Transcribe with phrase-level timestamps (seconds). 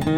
[0.00, 0.16] Hallo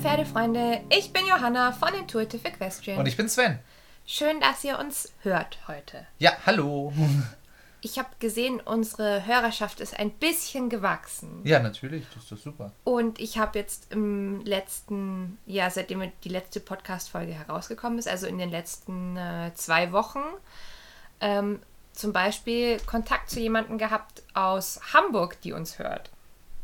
[0.00, 2.98] Pferdefreunde, ich bin Johanna von Intuitive Equestrian.
[2.98, 3.60] Und ich bin Sven.
[4.06, 6.04] Schön, dass ihr uns hört heute.
[6.18, 6.92] Ja, hallo.
[7.80, 11.40] Ich habe gesehen, unsere Hörerschaft ist ein bisschen gewachsen.
[11.44, 12.72] Ja, natürlich, das ist doch super.
[12.84, 18.38] Und ich habe jetzt im letzten, ja, seitdem die letzte Podcast-Folge herausgekommen ist, also in
[18.38, 20.22] den letzten äh, zwei Wochen,
[21.20, 21.60] ähm,
[21.92, 26.10] zum Beispiel Kontakt zu jemandem gehabt aus Hamburg, die uns hört.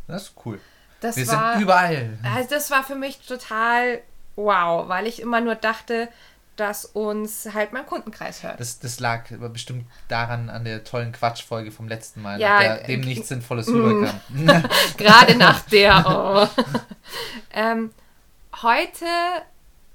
[0.06, 0.60] Das ist cool.
[1.00, 2.18] Das Wir war, sind überall.
[2.22, 4.00] Also das war für mich total
[4.36, 6.08] wow, weil ich immer nur dachte,
[6.56, 8.60] dass uns halt mein Kundenkreis hört.
[8.60, 12.84] Das, das lag aber bestimmt daran an der tollen Quatschfolge vom letzten Mal, Ja, der,
[12.84, 14.20] dem äh, nichts Sinnvolles rüberkam.
[14.96, 16.04] Gerade nach der.
[16.06, 16.62] Oh.
[17.52, 17.90] ähm,
[18.62, 19.06] heute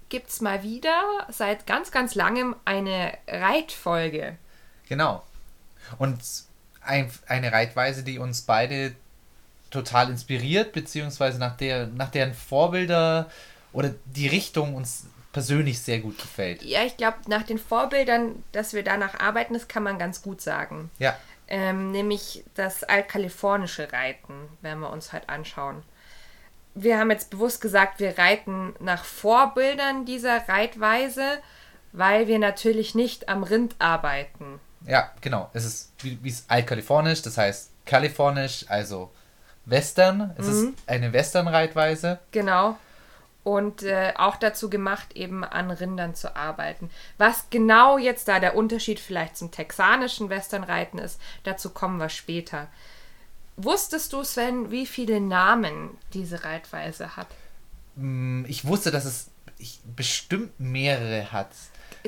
[0.10, 4.38] gibt es mal wieder seit ganz, ganz langem eine Reitfolge.
[4.88, 5.24] Genau.
[5.98, 6.20] Und
[6.82, 8.96] ein, eine Reitweise, die uns beide
[9.70, 13.30] total inspiriert, beziehungsweise nach, der, nach deren Vorbilder
[13.72, 16.64] oder die Richtung uns persönlich sehr gut gefällt.
[16.64, 20.42] Ja, ich glaube, nach den Vorbildern, dass wir danach arbeiten, das kann man ganz gut
[20.42, 20.90] sagen.
[21.00, 21.16] Ja,
[21.52, 25.82] Ähm, nämlich das altkalifornische Reiten, werden wir uns halt anschauen.
[26.76, 31.40] Wir haben jetzt bewusst gesagt, wir reiten nach Vorbildern dieser Reitweise,
[31.92, 34.60] weil wir natürlich nicht am Rind arbeiten.
[34.86, 35.50] ja, genau.
[35.54, 39.12] Es ist wie wie es altkalifornisch, das heißt kalifornisch, also
[39.66, 40.34] Western.
[40.38, 42.20] Es ist eine Western-Reitweise.
[42.32, 42.78] Genau.
[43.50, 46.92] Und äh, auch dazu gemacht, eben an Rindern zu arbeiten.
[47.18, 52.68] Was genau jetzt da der Unterschied vielleicht zum texanischen Westernreiten ist, dazu kommen wir später.
[53.58, 57.26] Wusstest du, Sven, wie viele Namen diese Reitweise hat?
[57.96, 59.32] Mm, Ich wusste, dass es
[59.96, 61.50] bestimmt mehrere hat.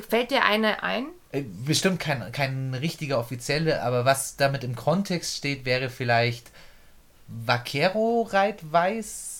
[0.08, 1.06] Fällt dir eine ein?
[1.32, 6.51] Äh, Bestimmt kein, kein richtiger offizielle, aber was damit im Kontext steht, wäre vielleicht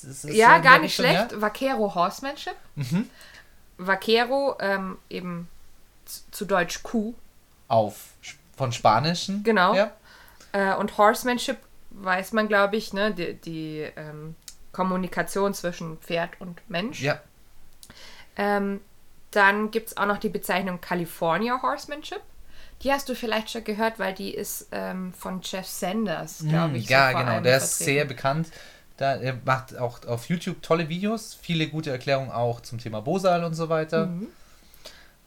[0.02, 1.40] So Ja, gar nicht Richtung, schlecht.
[1.40, 2.56] Vaquero Horsemanship.
[3.78, 5.48] Vaquero, ähm, eben
[6.04, 7.10] zu Deutsch Kuh.
[7.10, 7.76] Ja?
[7.76, 7.96] Auf
[8.56, 9.42] von Spanischen.
[9.42, 9.74] Genau.
[9.74, 9.92] Ja.
[10.52, 11.58] Äh, und Horsemanship
[11.90, 14.34] weiß man, glaube ich, ne, die, die ähm,
[14.72, 17.00] Kommunikation zwischen Pferd und Mensch.
[17.00, 17.20] ja.
[18.36, 18.80] Ähm,
[19.30, 22.20] dann gibt es auch noch die Bezeichnung California Horsemanship.
[22.82, 26.86] Die hast du vielleicht schon gehört, weil die ist ähm, von Jeff Sanders, glaube ich.
[26.86, 27.40] so ja, vor genau.
[27.40, 27.84] Der ist vertreten.
[27.84, 28.48] sehr bekannt.
[28.96, 33.44] Da, er macht auch auf YouTube tolle Videos, viele gute Erklärungen auch zum Thema Bosal
[33.44, 34.06] und so weiter.
[34.06, 34.28] Mhm.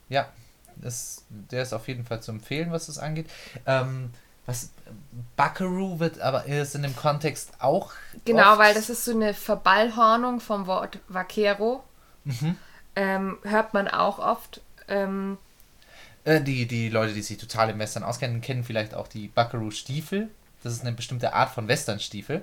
[0.09, 0.27] Ja,
[0.75, 3.29] das, der ist auf jeden Fall zu empfehlen, was das angeht.
[3.65, 4.11] Ähm,
[4.45, 4.69] was
[5.35, 7.93] Buckaroo wird aber ist in dem Kontext auch.
[8.25, 11.83] Genau, weil das ist so eine Verballhornung vom Wort Vaquero.
[12.25, 12.57] Mhm.
[12.95, 14.61] Ähm, hört man auch oft.
[14.87, 15.37] Ähm,
[16.25, 20.29] Äh, die, die Leute, die sich total im Western auskennen, kennen vielleicht auch die Buckaroo-Stiefel.
[20.63, 22.41] Das ist eine bestimmte Art von Western-Stiefel.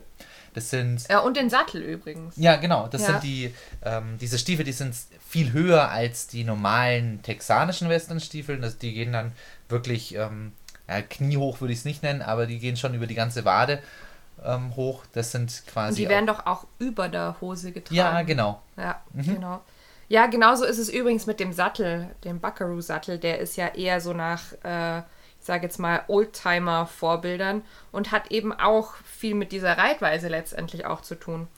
[0.54, 2.36] Das sind ja, und den Sattel übrigens.
[2.36, 2.86] Ja, genau.
[2.86, 3.06] Das Ja.
[3.08, 3.54] sind die,
[3.84, 4.94] ähm, diese Stiefel, die sind
[5.26, 8.60] viel höher als die normalen texanischen Westernstiefeln.
[8.62, 9.32] Das, die gehen dann
[9.68, 10.52] wirklich, ähm,
[10.88, 13.82] ja, kniehoch würde ich es nicht nennen, aber die gehen schon über die ganze Wade
[14.44, 15.02] ähm, hoch.
[15.14, 16.02] Das sind Und quasi.
[16.02, 17.96] die werden doch auch über der Hose getragen.
[17.96, 18.60] ja, genau.
[18.76, 19.62] Ja, genau.
[20.08, 23.18] Ja, genauso ist es übrigens mit dem Sattel, dem Buckaroo-Sattel.
[23.18, 24.98] Der ist ja eher so nach, äh,
[25.40, 31.00] ich sage jetzt mal, Oldtimer-Vorbildern und hat eben auch viel mit dieser Reitweise letztendlich auch
[31.00, 31.48] zu tun.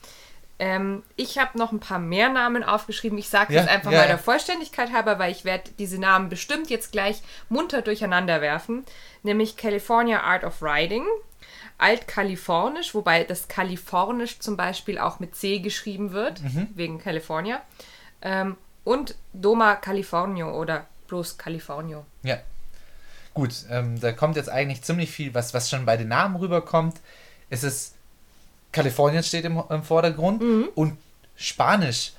[0.61, 3.19] Ähm, ich habe noch ein paar mehr Namen aufgeschrieben.
[3.19, 6.29] Ich sage Ja, das einfach ja, mal der Vollständigkeit halber, weil ich werde diese Namen
[6.29, 8.85] bestimmt jetzt gleich munter durcheinander werfen.
[9.25, 11.05] Nämlich California Art of Riding,
[11.79, 16.69] Altkalifornisch, wobei das Kalifornisch zum Beispiel auch mit C geschrieben wird, Mhm.
[16.75, 17.61] wegen California.
[18.25, 22.05] Ähm, und Doma Californio oder bloß Californio.
[22.23, 22.39] Ja.
[23.35, 26.97] Gut, ähm, da kommt jetzt eigentlich ziemlich viel, was, was schon bei den Namen rüberkommt.
[27.51, 27.95] Es ist
[28.73, 30.69] Kalifornien steht im, im Vordergrund Mhm.
[30.75, 30.99] und
[31.37, 32.13] Spanisch.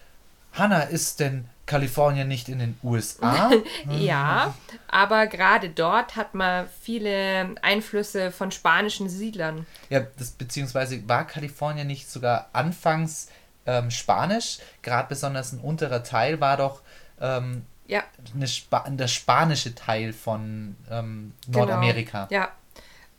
[0.54, 3.52] Hanna, ist denn Kalifornien nicht in den USA?
[3.90, 4.54] Ja,
[4.88, 9.66] aber gerade dort hat man viele Einflüsse von spanischen Siedlern.
[9.90, 13.30] Ja, das beziehungsweise war Kalifornien nicht sogar anfangs
[13.66, 14.60] ähm, Spanisch?
[14.82, 16.82] Gerade besonders ein unterer Teil war doch
[17.20, 18.04] ähm, Ja,
[18.34, 22.26] eine Spa der spanische Teil von ähm, Nordamerika.
[22.26, 22.42] Genau.
[22.42, 22.52] Ja.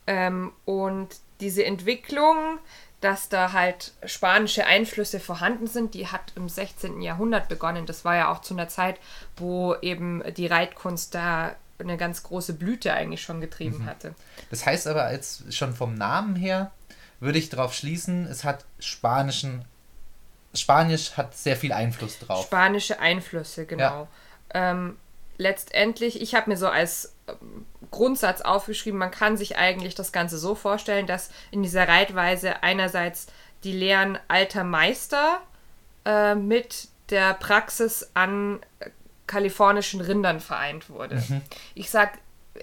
[0.07, 1.09] Ähm, und
[1.41, 2.59] diese Entwicklung,
[3.01, 7.01] dass da halt spanische Einflüsse vorhanden sind, die hat im 16.
[7.01, 7.85] Jahrhundert begonnen.
[7.85, 8.99] Das war ja auch zu einer Zeit,
[9.35, 14.15] wo eben die Reitkunst da eine ganz große Blüte eigentlich schon getrieben hatte.
[14.49, 16.71] Das heißt aber jetzt schon vom Namen her,
[17.19, 19.65] würde ich darauf schließen, es hat spanischen
[20.53, 22.45] Spanisch hat sehr viel Einfluss drauf.
[22.45, 24.07] Spanische Einflüsse, genau.
[24.53, 24.71] Ja.
[24.71, 24.97] Ähm,
[25.37, 30.37] letztendlich, ich habe mir so als ähm, Grundsatz aufgeschrieben, man kann sich eigentlich das Ganze
[30.37, 33.27] so vorstellen, dass in dieser Reitweise einerseits
[33.63, 35.41] die Lehren alter Meister
[36.05, 38.59] äh, mit der Praxis an
[39.27, 41.15] kalifornischen Rindern vereint wurde.
[41.15, 41.41] Mhm.
[41.75, 42.11] Ich sage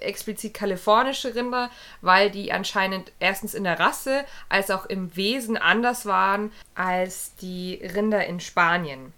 [0.01, 1.71] explizit kalifornische Rinder,
[2.01, 7.75] weil die anscheinend erstens in der Rasse als auch im Wesen anders waren als die
[7.95, 9.13] Rinder in Spanien.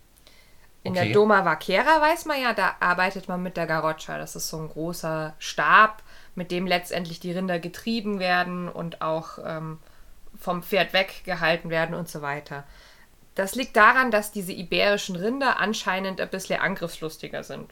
[0.82, 1.04] In okay.
[1.04, 4.18] der Doma Vaquera weiß man ja, da arbeitet man mit der Garrocha.
[4.18, 6.02] Das ist so ein großer Stab,
[6.36, 9.78] mit dem letztendlich die Rinder getrieben werden und auch ähm,
[10.38, 12.64] vom Pferd weggehalten werden und so weiter.
[13.34, 17.70] Das liegt daran, dass diese iberischen Rinder anscheinend ein bisschen angriffslustiger sind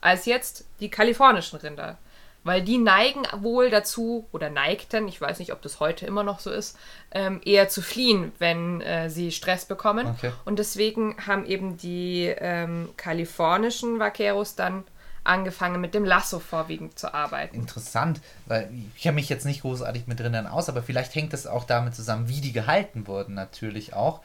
[0.00, 1.98] als jetzt die kalifornischen Rinder.
[2.44, 6.40] Weil die neigen wohl dazu, oder neigten, ich weiß nicht, ob das heute immer noch
[6.40, 6.78] so ist,
[7.10, 10.06] ähm, eher zu fliehen, wenn äh, sie Stress bekommen.
[10.06, 10.32] Okay.
[10.44, 14.84] Und deswegen haben eben die ähm, kalifornischen Vaqueros dann
[15.24, 17.56] angefangen mit dem Lasso vorwiegend zu arbeiten.
[17.56, 21.46] Interessant, weil ich habe mich jetzt nicht großartig mit Rindern aus, aber vielleicht hängt es
[21.46, 24.22] auch damit zusammen, wie die gehalten wurden natürlich auch.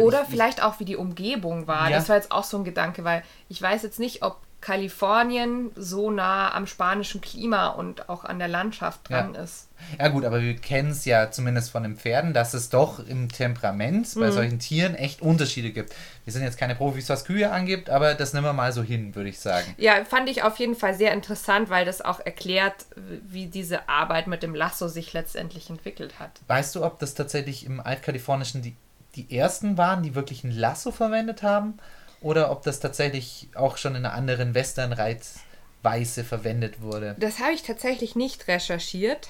[0.00, 1.90] Oder ich, vielleicht ich, auch, wie die Umgebung war.
[1.90, 1.96] Ja.
[1.96, 6.10] Das war jetzt auch so ein Gedanke, weil ich weiß jetzt nicht, ob Kalifornien so
[6.10, 9.42] nah am spanischen Klima und auch an der Landschaft dran ja.
[9.42, 9.68] ist.
[9.98, 13.28] Ja gut, aber wir kennen es ja zumindest von den Pferden, dass es doch im
[13.28, 14.32] Temperament bei mhm.
[14.32, 15.94] solchen Tieren echt Unterschiede gibt.
[16.24, 19.14] Wir sind jetzt keine Profis, was Kühe angibt, aber das nehmen wir mal so hin,
[19.14, 19.74] würde ich sagen.
[19.78, 24.26] Ja, fand ich auf jeden Fall sehr interessant, weil das auch erklärt, wie diese Arbeit
[24.26, 26.32] mit dem Lasso sich letztendlich entwickelt hat.
[26.48, 28.74] Weißt du, ob das tatsächlich im Altkalifornischen die,
[29.14, 31.78] die ersten waren, die wirklich ein Lasso verwendet haben?
[32.20, 37.16] Oder ob das tatsächlich auch schon in einer anderen Western-Reitweise verwendet wurde.
[37.18, 39.28] Das habe ich tatsächlich nicht recherchiert.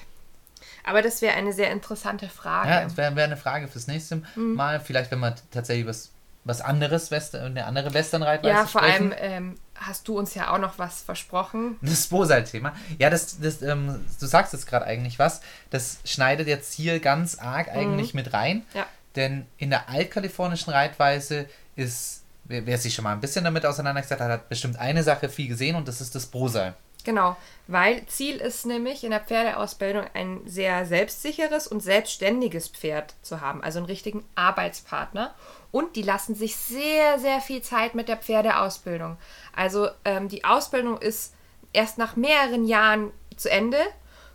[0.83, 2.69] Aber das wäre eine sehr interessante Frage.
[2.69, 4.55] Ja, das wäre wär eine Frage fürs nächste mhm.
[4.55, 4.79] Mal.
[4.79, 6.11] Vielleicht, wenn man tatsächlich was,
[6.43, 9.13] was anderes, Western, eine andere Western-Reitweise Ja, vor sprechen.
[9.13, 11.77] allem ähm, hast du uns ja auch noch was versprochen.
[11.81, 12.73] Das Bosal-Thema.
[12.97, 15.41] Ja, das, das, ähm, du sagst jetzt gerade eigentlich was.
[15.69, 18.21] Das schneidet jetzt hier ganz arg eigentlich mhm.
[18.21, 18.65] mit rein.
[18.73, 18.85] Ja.
[19.15, 24.21] Denn in der altkalifornischen Reitweise ist wer, wer sich schon mal ein bisschen damit auseinandergesetzt
[24.21, 26.75] hat, hat bestimmt eine Sache viel gesehen und das ist das Brosal.
[27.05, 27.37] Genau,
[27.67, 33.63] weil Ziel ist nämlich in der Pferdeausbildung ein sehr selbstsicheres und selbstständiges Pferd zu haben,
[33.63, 35.33] also einen richtigen Arbeitspartner.
[35.71, 39.17] Und die lassen sich sehr, sehr viel Zeit mit der Pferdeausbildung.
[39.55, 41.33] Also ähm, die Ausbildung ist
[41.71, 43.79] erst nach mehreren Jahren zu Ende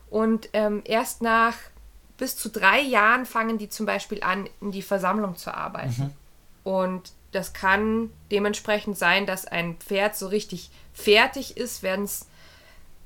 [0.08, 1.54] und ähm, erst nach
[2.16, 6.14] bis zu drei Jahren fangen die zum Beispiel an, in die Versammlung zu arbeiten.
[6.64, 6.70] Mhm.
[6.72, 12.26] Und das kann dementsprechend sein, dass ein Pferd so richtig fertig ist, wenn es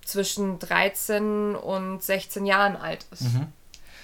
[0.05, 3.23] zwischen 13 und 16 Jahren alt ist.
[3.23, 3.47] Mhm.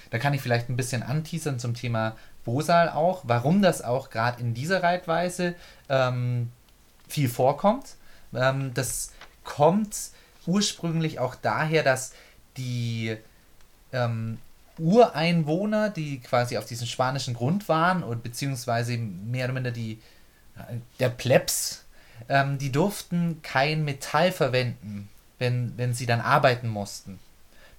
[0.09, 4.39] Da kann ich vielleicht ein bisschen anteasern zum Thema Bosal auch, warum das auch gerade
[4.39, 5.55] in dieser Reitweise
[5.89, 6.51] ähm,
[7.07, 7.95] viel vorkommt.
[8.33, 9.11] Ähm, das
[9.43, 9.95] kommt
[10.45, 12.13] ursprünglich auch daher, dass
[12.57, 13.17] die
[13.91, 14.37] ähm,
[14.77, 19.99] Ureinwohner, die quasi auf diesem spanischen Grund waren und beziehungsweise mehr oder minder die
[20.99, 21.85] der Plebs,
[22.29, 25.09] ähm, die durften kein Metall verwenden,
[25.39, 27.19] wenn, wenn sie dann arbeiten mussten.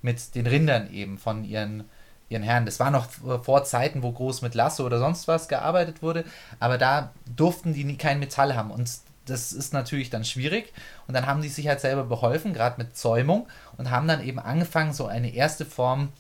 [0.02, 1.84] Mit den Rindern eben von ihren,
[2.28, 2.66] ihren Herren.
[2.66, 3.08] Das war noch
[3.42, 6.24] vor Zeiten, wo groß mit Lasso oder sonst was gearbeitet wurde,
[6.60, 8.70] aber da durften die nie, kein Metall haben.
[8.70, 8.88] Und
[9.24, 10.72] das ist natürlich dann schwierig.
[11.08, 14.38] Und dann haben die sich halt selber beholfen, gerade mit Zäumung, und haben dann eben
[14.38, 16.12] angefangen, so eine erste Form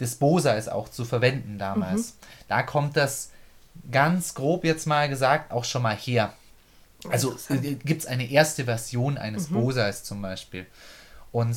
[0.00, 2.14] des Bosais auch zu verwenden damals.
[2.14, 2.18] Mhm.
[2.48, 3.30] Da kommt das
[3.90, 6.32] ganz grob jetzt mal gesagt auch schon mal her.
[7.10, 9.54] Also äh, gibt es eine erste Version eines mhm.
[9.54, 10.66] Bosais zum Beispiel.
[11.32, 11.56] Und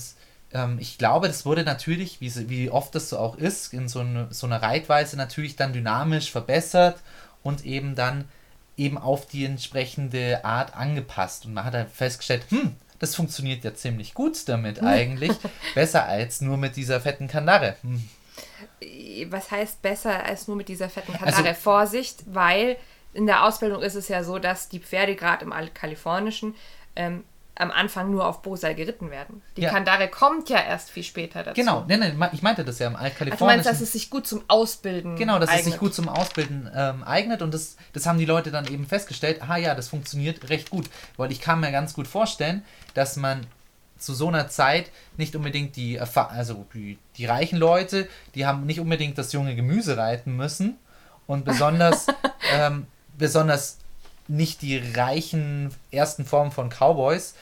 [0.54, 4.00] ähm, ich glaube, das wurde natürlich, wie, wie oft das so auch ist, in so,
[4.02, 7.02] eine, so einer Reitweise natürlich dann dynamisch verbessert
[7.44, 8.26] und eben dann
[8.76, 11.46] eben auf die entsprechende Art angepasst.
[11.46, 15.32] Und man hat dann festgestellt, hm, das funktioniert ja ziemlich gut damit eigentlich.
[15.76, 17.78] Besser als nur mit dieser fetten Kandare.
[17.82, 18.08] Hm
[19.30, 21.50] was heißt besser als nur mit dieser fetten Kandare?
[21.50, 22.78] Also, Vorsicht, weil
[23.14, 26.56] in der Ausbildung ist es ja so, dass die Pferde gerade im Kalifornischen
[26.96, 27.24] ähm,
[27.60, 29.42] am Anfang nur auf Bosal geritten werden.
[29.56, 29.72] Die ja.
[29.72, 31.56] Kandare kommt ja erst viel später dazu.
[31.56, 33.40] Genau, nee, nee, ich meinte das ja im Altkalifornischen.
[33.40, 35.66] Du meinst, dass es sich gut zum Ausbilden Genau, dass eignet.
[35.66, 38.86] es sich gut zum Ausbilden ähm, eignet und das, das haben die Leute dann eben
[38.86, 40.88] festgestellt, ah ja, das funktioniert recht gut.
[41.18, 43.48] Weil ich kann mir ganz gut vorstellen, dass man
[43.98, 48.80] zu so einer Zeit nicht unbedingt die, also die, die reichen Leute, die haben nicht
[48.80, 50.78] unbedingt das junge Gemüse reiten müssen
[51.26, 52.08] und besonders,
[52.54, 52.88] ähm,
[53.18, 53.78] besonders
[54.28, 57.36] nicht die reichen ersten Formen von Cowboys,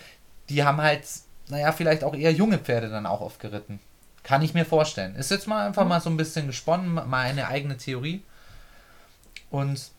[0.49, 1.03] die haben halt,
[1.49, 3.79] naja, vielleicht auch eher junge Pferde dann auch oft geritten.
[4.23, 5.15] Kann ich mir vorstellen.
[5.15, 5.89] Ist jetzt mal einfach mhm.
[5.89, 8.23] mal so ein bisschen gesponnen, mal eine eigene Theorie.
[9.51, 9.91] Und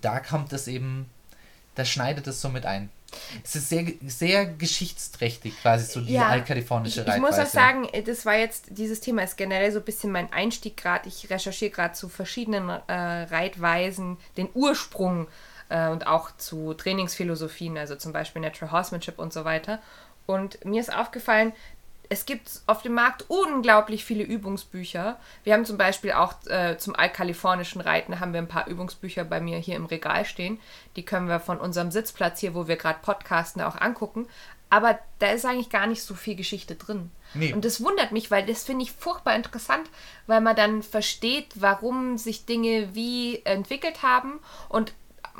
[0.00, 1.08] da kommt es eben,
[1.74, 2.90] da schneidet es so mit ein.
[3.44, 7.16] Es ist sehr, sehr geschichtsträchtig, quasi so die ja, altkalifornische Reitweise.
[7.16, 10.32] Ich muss auch sagen, das war jetzt, dieses Thema ist generell so ein bisschen mein
[10.32, 11.08] Einstieg gerade.
[11.08, 15.28] Ich recherchiere gerade zu verschiedenen äh, Reitweisen, den Ursprung
[15.68, 19.80] äh, und auch zu Trainingsphilosophien, also zum Beispiel Natural Horsemanship und so weiter.
[20.26, 21.52] Und mir ist aufgefallen,
[22.12, 25.18] es gibt auf dem Markt unglaublich viele Übungsbücher.
[25.44, 29.40] Wir haben zum Beispiel auch äh, zum altkalifornischen Reiten haben wir ein paar Übungsbücher bei
[29.40, 30.60] mir hier im Regal stehen.
[30.96, 34.26] Die können wir von unserem Sitzplatz hier, wo wir gerade podcasten, auch angucken.
[34.68, 37.10] Aber da ist eigentlich gar nicht so viel Geschichte drin.
[37.32, 37.54] Nee.
[37.54, 39.88] Und das wundert mich, weil das finde ich furchtbar interessant,
[40.26, 44.38] weil man dann versteht, warum sich Dinge wie entwickelt haben
[44.68, 44.92] und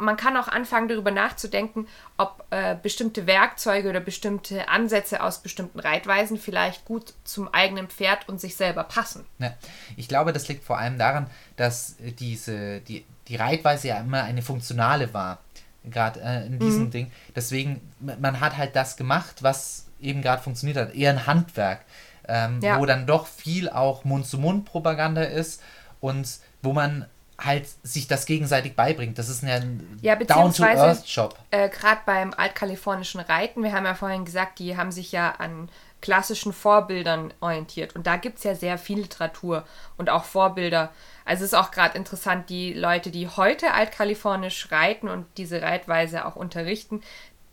[0.02, 1.87] man kann auch anfangen, darüber nachzudenken,
[2.18, 8.28] ob äh, bestimmte Werkzeuge oder bestimmte Ansätze aus bestimmten Reitweisen vielleicht gut zum eigenen Pferd
[8.28, 9.25] und sich selber passen.
[9.38, 9.54] Ja.
[9.97, 14.42] Ich glaube, das liegt vor allem daran, dass diese, die, die Reitweise ja immer eine
[14.42, 15.38] funktionale war.
[15.85, 16.90] Gerade äh, in diesem mhm.
[16.90, 17.12] Ding.
[17.35, 20.94] Deswegen, man hat halt das gemacht, was eben gerade funktioniert hat.
[20.94, 21.85] Eher ein Handwerk.
[22.28, 22.78] Ähm, ja.
[22.78, 25.61] Wo dann doch viel auch Mund-zu-Mund-Propaganda ist
[26.00, 27.06] und wo man
[27.44, 29.18] halt sich das gegenseitig beibringt.
[29.18, 31.37] Das ist ein ja, Down-to-Earth-Job.
[31.50, 35.68] Äh, Gerade beim altkalifornischen Reiten, wir haben ja vorhin gesagt, die haben sich ja an
[36.00, 37.94] klassischen Vorbildern orientiert.
[37.94, 39.64] Und da gibt es ja sehr viel Literatur
[39.96, 40.90] und auch Vorbilder.
[41.25, 46.26] Also es ist auch gerade interessant, die Leute, die heute altkalifornisch reiten und diese Reitweise
[46.26, 47.02] auch unterrichten,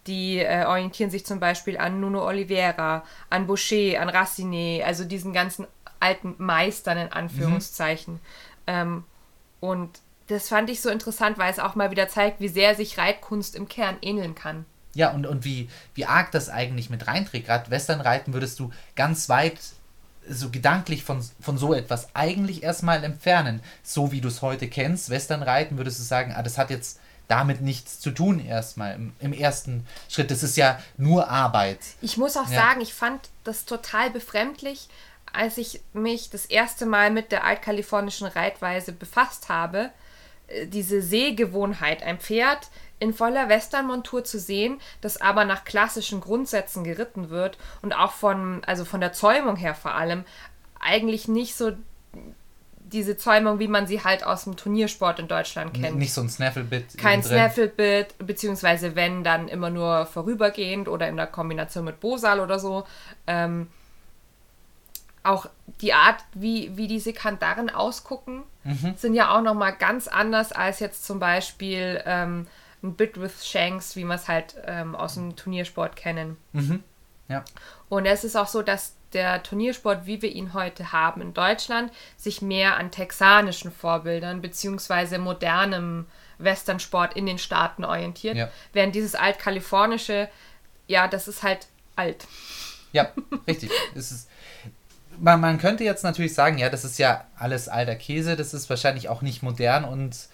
[0.07, 5.33] die äh, orientieren sich zum Beispiel an Nuno Oliveira, an Boucher, an Racinet, also diesen
[5.33, 5.67] ganzen
[5.99, 8.15] alten Meistern in Anführungszeichen.
[8.15, 8.19] Mhm.
[8.65, 9.03] Ähm,
[9.59, 9.89] und
[10.27, 13.55] das fand ich so interessant, weil es auch mal wieder zeigt, wie sehr sich Reitkunst
[13.55, 14.65] im Kern ähneln kann.
[14.93, 17.47] Ja, und, und wie, wie arg das eigentlich mit reinträgt.
[17.47, 19.57] Gerade Westernreiten würdest du ganz weit
[20.27, 23.61] so gedanklich von, von so etwas eigentlich erstmal entfernen.
[23.83, 27.61] So wie du es heute kennst, Westernreiten, würdest du sagen, ah, das hat jetzt damit
[27.61, 30.31] nichts zu tun erstmal im, im ersten Schritt.
[30.31, 31.79] Das ist ja nur Arbeit.
[32.01, 32.59] Ich muss auch ja.
[32.59, 34.89] sagen, ich fand das total befremdlich,
[35.33, 39.91] als ich mich das erste Mal mit der altkalifornischen Reitweise befasst habe,
[40.47, 42.69] äh, diese Sehgewohnheit, ein Pferd
[42.99, 48.61] in voller Westernmontur zu sehen, das aber nach klassischen Grundsätzen geritten wird und auch von,
[48.65, 50.25] also von der Zäumung her vor allem,
[50.79, 51.71] eigentlich nicht so
[52.91, 55.97] diese Zäumung, wie man sie halt aus dem Turniersport in Deutschland kennt.
[55.97, 56.97] Nicht so ein Snaffle-Bit.
[56.97, 62.57] Kein Snaffle-Bit, beziehungsweise wenn, dann immer nur vorübergehend oder in der Kombination mit Bosal oder
[62.57, 62.85] so.
[63.27, 63.67] Ähm,
[65.23, 65.47] auch
[65.81, 68.93] die Art, wie, wie diese Kandaren ausgucken, mhm.
[68.95, 72.47] sind ja auch nochmal ganz anders als jetzt zum Beispiel ähm,
[72.83, 76.37] ein Bit with Shanks, wie wir es halt ähm, aus dem Turniersport kennen.
[76.53, 76.83] Mhm.
[77.27, 77.43] Ja.
[77.89, 81.91] Und es ist auch so, dass der Turniersport, wie wir ihn heute haben in Deutschland,
[82.17, 86.05] sich mehr an texanischen Vorbildern beziehungsweise modernem
[86.37, 88.49] Westernsport in den Staaten orientiert, ja.
[88.73, 90.29] während dieses altkalifornische,
[90.87, 92.27] ja, das ist halt alt.
[92.93, 93.11] Ja,
[93.47, 93.71] richtig.
[93.95, 94.29] es ist
[95.19, 98.69] man, man könnte jetzt natürlich sagen, ja, das ist ja alles alter Käse, das ist
[98.69, 100.29] wahrscheinlich auch nicht modern und,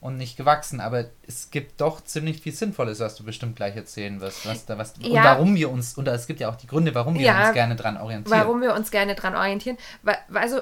[0.00, 4.20] und nicht gewachsen, aber es gibt doch ziemlich viel Sinnvolles, was du bestimmt gleich erzählen
[4.20, 4.46] wirst.
[4.46, 5.08] Was da, was, ja.
[5.08, 7.54] Und warum wir uns, und es gibt ja auch die Gründe, warum wir ja, uns
[7.54, 8.40] gerne dran orientieren.
[8.40, 9.76] Warum wir uns gerne dran orientieren.
[10.32, 10.60] Also,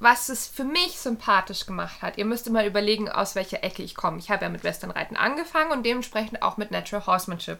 [0.00, 3.96] was es für mich sympathisch gemacht hat, ihr müsst immer überlegen, aus welcher Ecke ich
[3.96, 4.18] komme.
[4.18, 7.58] Ich habe ja mit Westernreiten angefangen und dementsprechend auch mit Natural Horsemanship.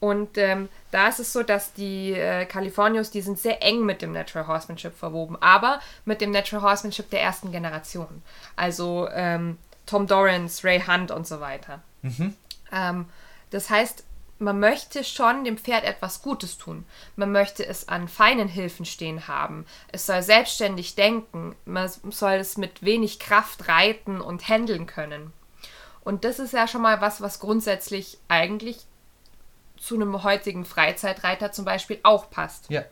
[0.00, 4.00] Und ähm, da ist es so, dass die äh, Californios, die sind sehr eng mit
[4.00, 8.22] dem Natural Horsemanship verwoben, aber mit dem Natural Horsemanship der ersten Generation.
[8.56, 11.82] Also ähm, Tom Dorrance, Ray Hunt und so weiter.
[12.00, 12.34] Mhm.
[12.72, 13.06] Ähm,
[13.50, 14.04] das heißt,
[14.38, 16.86] man möchte schon dem Pferd etwas Gutes tun.
[17.14, 19.66] Man möchte es an feinen Hilfen stehen haben.
[19.92, 21.54] Es soll selbstständig denken.
[21.66, 25.34] Man soll es mit wenig Kraft reiten und handeln können.
[26.04, 28.86] Und das ist ja schon mal was, was grundsätzlich eigentlich
[29.80, 32.70] zu einem heutigen Freizeitreiter zum Beispiel auch passt.
[32.70, 32.84] Ja.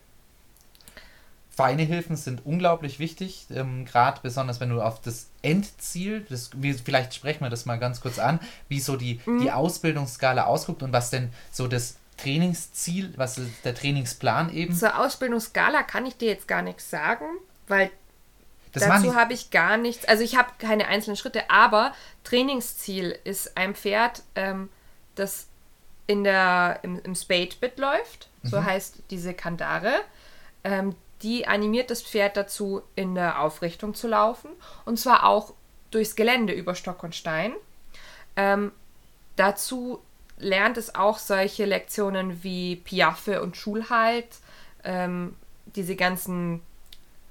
[1.51, 6.51] Feine Hilfen sind unglaublich wichtig, ähm, gerade besonders wenn du auf das Endziel, das,
[6.85, 9.41] vielleicht sprechen wir das mal ganz kurz an, wie so die, mhm.
[9.41, 14.75] die Ausbildungsskala ausguckt und was denn so das Trainingsziel, was ist der Trainingsplan eben.
[14.75, 17.25] Zur Ausbildungsskala kann ich dir jetzt gar nichts sagen,
[17.67, 17.91] weil
[18.73, 20.05] das dazu habe ich gar nichts.
[20.05, 21.93] Also ich habe keine einzelnen Schritte, aber
[22.25, 24.69] Trainingsziel ist ein Pferd, ähm,
[25.17, 25.49] das
[26.09, 28.65] in der, im, im Spade-Bit läuft, so mhm.
[28.65, 29.93] heißt diese Kandare.
[30.65, 34.51] Ähm, die animiert das Pferd dazu, in der Aufrichtung zu laufen.
[34.85, 35.53] Und zwar auch
[35.91, 37.53] durchs Gelände über Stock und Stein.
[38.37, 38.73] Ähm,
[39.37, 40.01] dazu
[40.39, 44.29] lernt es auch solche Lektionen wie Piaffe und Schulhalt,
[44.85, 45.37] ähm,
[45.75, 46.63] diese ganzen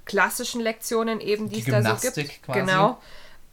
[0.05, 2.43] klassischen Lektionen eben, die, Die es da so gibt.
[2.43, 2.60] Quasi.
[2.60, 3.01] Genau.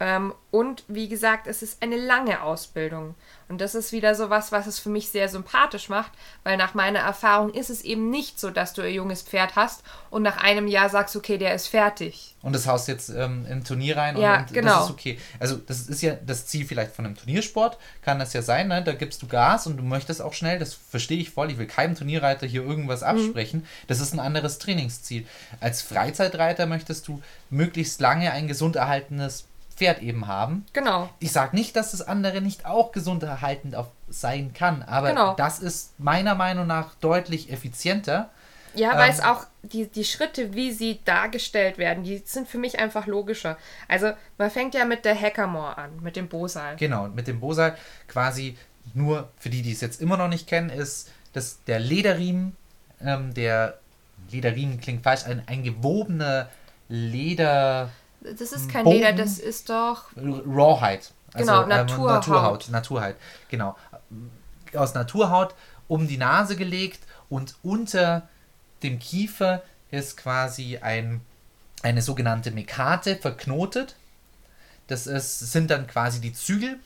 [0.00, 3.14] Ähm, und wie gesagt, es ist eine lange Ausbildung.
[3.48, 6.10] Und das ist wieder so was, was es für mich sehr sympathisch macht,
[6.42, 9.82] weil nach meiner Erfahrung ist es eben nicht so, dass du ein junges Pferd hast
[10.10, 12.34] und nach einem Jahr sagst, okay, der ist fertig.
[12.42, 14.74] Und das haust jetzt ähm, im Turnier rein Ja, und, und genau.
[14.76, 15.18] das ist okay.
[15.38, 18.82] Also das ist ja das Ziel vielleicht von einem Turniersport, kann das ja sein, ne?
[18.82, 21.66] da gibst du Gas und du möchtest auch schnell, das verstehe ich voll, ich will
[21.66, 23.06] keinem Turnierreiter hier irgendwas Mhm.
[23.06, 25.26] absprechen, das ist ein anderes Trainingsziel.
[25.60, 30.64] Als Freizeitreiter möchtest du möglichst lange ein gesund erhaltenes Pferd eben haben.
[30.72, 31.10] Genau.
[31.18, 35.34] Ich sage nicht, dass das andere nicht auch gesund erhaltend auf sein kann, aber Genau.
[35.34, 38.30] das ist meiner Meinung nach deutlich effizienter.
[38.74, 42.58] Ja, weil es Ähm, auch die, die Schritte, wie sie dargestellt werden, die sind für
[42.58, 43.56] mich einfach logischer.
[43.88, 46.74] Also man fängt ja mit der Hackamore an, mit dem Bosal.
[46.76, 47.76] Genau, und mit dem Bosal
[48.08, 48.56] quasi
[48.92, 52.56] nur, für die, die es jetzt immer noch nicht kennen, ist das der Lederriemen,
[53.00, 53.78] ähm, der
[54.30, 56.48] Lederriemen klingt falsch, ein, ein gewobener
[56.88, 57.90] Leder
[58.24, 58.96] Das ist kein Bogen.
[58.96, 60.04] Leder, das ist doch.
[60.16, 61.04] Rawhide.
[61.34, 62.08] Genau, ähm, Naturhaut.
[62.08, 62.68] Naturhaut.
[62.70, 63.16] Naturhaut,
[63.48, 63.76] genau.
[64.74, 65.54] Aus Naturhaut
[65.88, 68.28] um die Nase gelegt und unter
[68.82, 71.20] dem Kiefer ist quasi ein,
[71.82, 73.96] eine sogenannte Mekate verknotet.
[74.86, 76.78] Das ist, sind dann quasi die Zügel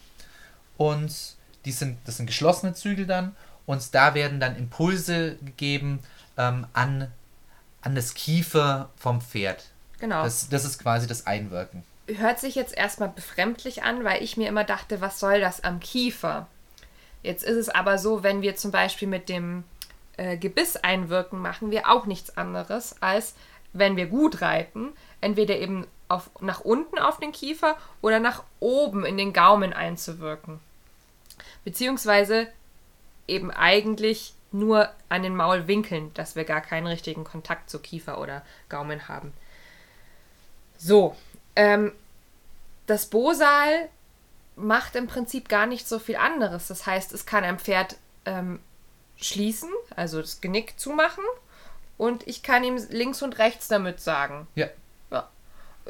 [0.76, 6.00] und die sind, das sind geschlossene Zügel dann und da werden dann Impulse gegeben
[6.36, 7.12] ähm, an,
[7.82, 9.64] an das Kiefer vom Pferd.
[10.00, 10.22] Genau.
[10.22, 11.82] Das, das ist quasi das Einwirken.
[12.06, 15.80] Hört sich jetzt erstmal befremdlich an, weil ich mir immer dachte, was soll das am
[15.80, 16.46] Kiefer?
[17.22, 19.64] Jetzt ist es aber so, wenn wir zum Beispiel mit dem
[20.16, 23.34] äh, Gebiss einwirken, machen wir auch nichts anderes, als
[23.72, 29.04] wenn wir gut reiten, entweder eben auf, nach unten auf den Kiefer oder nach oben
[29.04, 30.60] in den Gaumen einzuwirken.
[31.64, 32.48] Beziehungsweise
[33.26, 38.42] eben eigentlich nur an den Maulwinkeln, dass wir gar keinen richtigen Kontakt zu Kiefer oder
[38.70, 39.32] Gaumen haben.
[40.78, 41.16] So,
[41.56, 41.92] ähm,
[42.86, 43.88] das Bosal
[44.56, 46.68] macht im Prinzip gar nicht so viel anderes.
[46.68, 48.60] Das heißt, es kann ein Pferd ähm,
[49.16, 51.24] schließen, also das Genick zumachen,
[51.96, 54.46] und ich kann ihm links und rechts damit sagen.
[54.54, 54.68] Ja.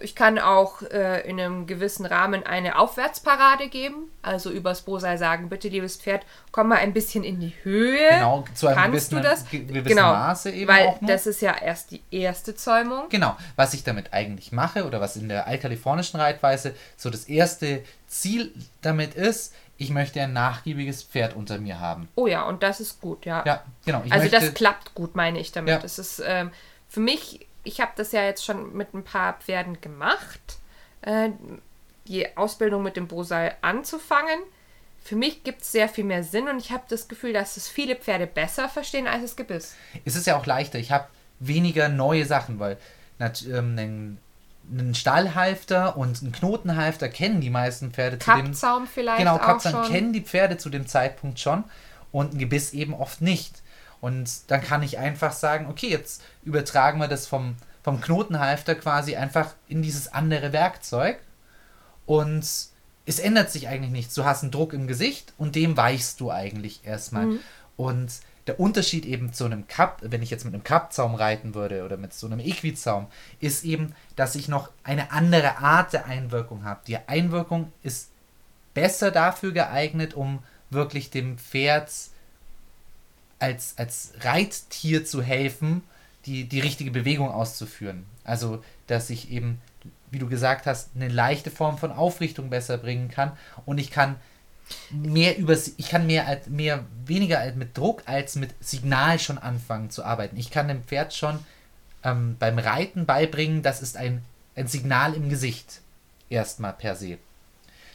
[0.03, 5.49] Ich kann auch äh, in einem gewissen Rahmen eine Aufwärtsparade geben, also übers Bosal sagen,
[5.49, 8.09] bitte liebes Pferd, komm mal ein bisschen in die Höhe.
[8.11, 9.49] Genau, zu einem Kannst gewissen, du das?
[9.51, 11.11] ge- gewissen genau, Maße eben weil auch nur.
[11.11, 13.09] das ist ja erst die erste Zäumung.
[13.09, 17.83] Genau, was ich damit eigentlich mache oder was in der altkalifornischen Reitweise so das erste
[18.07, 22.09] Ziel damit ist, ich möchte ein nachgiebiges Pferd unter mir haben.
[22.17, 23.45] Oh ja, und das ist gut, ja.
[23.47, 23.99] Ja, genau.
[24.11, 25.71] Also möchte, das klappt gut, meine ich damit.
[25.75, 25.81] Ja.
[25.85, 26.51] Es ist ähm,
[26.89, 30.59] für mich, ich habe das ja jetzt schon mit ein paar Pferden gemacht,
[31.03, 31.29] äh,
[32.07, 34.41] die Ausbildung mit dem Bosal anzufangen.
[35.05, 37.69] Für mich gibt es sehr viel mehr Sinn und ich habe das Gefühl, dass es
[37.69, 39.75] viele Pferde besser verstehen als das Gebiss.
[40.05, 40.79] es ist ja auch leichter.
[40.79, 41.09] Ich habe
[41.41, 42.79] weniger neue Sachen, weil
[43.21, 44.19] ähm,
[44.71, 49.43] einen, Stallhalfter und einen Knotenhalfter kennen die meisten Pferde zu dem Kappzaum vielleicht Genau, auch
[49.43, 51.65] Kappzaum kennen die Pferde zu dem Zeitpunkt schon
[52.13, 53.63] und ein Gebiss eben oft nicht.
[54.01, 59.17] Und dann kann ich einfach sagen, okay, jetzt übertragen wir das vom, vom Knotenhalfter quasi
[59.17, 61.19] einfach in dieses andere Werkzeug
[62.07, 62.47] und
[63.07, 64.15] es ändert sich eigentlich nichts.
[64.15, 67.27] Du hast einen Druck im Gesicht und dem weichst du eigentlich erstmal.
[67.27, 67.41] Mhm.
[67.77, 68.13] Und
[68.47, 71.97] der Unterschied eben zu einem Kapp, wenn ich jetzt mit einem Kappzaum reiten würde oder
[71.97, 73.07] mit so einem Equizaum,
[73.41, 76.81] ist eben, dass ich noch eine andere Art der Einwirkung habe.
[76.87, 78.11] Die Einwirkung ist
[78.75, 81.91] besser dafür geeignet, um wirklich dem Pferd
[83.39, 85.83] als, als Reittier zu helfen,
[86.27, 88.05] die, die richtige Bewegung auszuführen.
[88.25, 89.61] Also, dass ich eben,
[90.11, 93.33] wie du gesagt hast, eine leichte Form von Aufrichtung besser bringen kann
[93.65, 94.17] und ich kann
[94.91, 99.39] mehr über ich kann mehr als mehr weniger als mit Druck als mit Signal schon
[99.39, 100.37] anfangen zu arbeiten.
[100.37, 101.39] Ich kann dem Pferd schon
[102.05, 104.23] ähm, beim Reiten beibringen, das ist ein,
[104.57, 105.81] ein Signal im Gesicht.
[106.31, 107.19] Erstmal per se.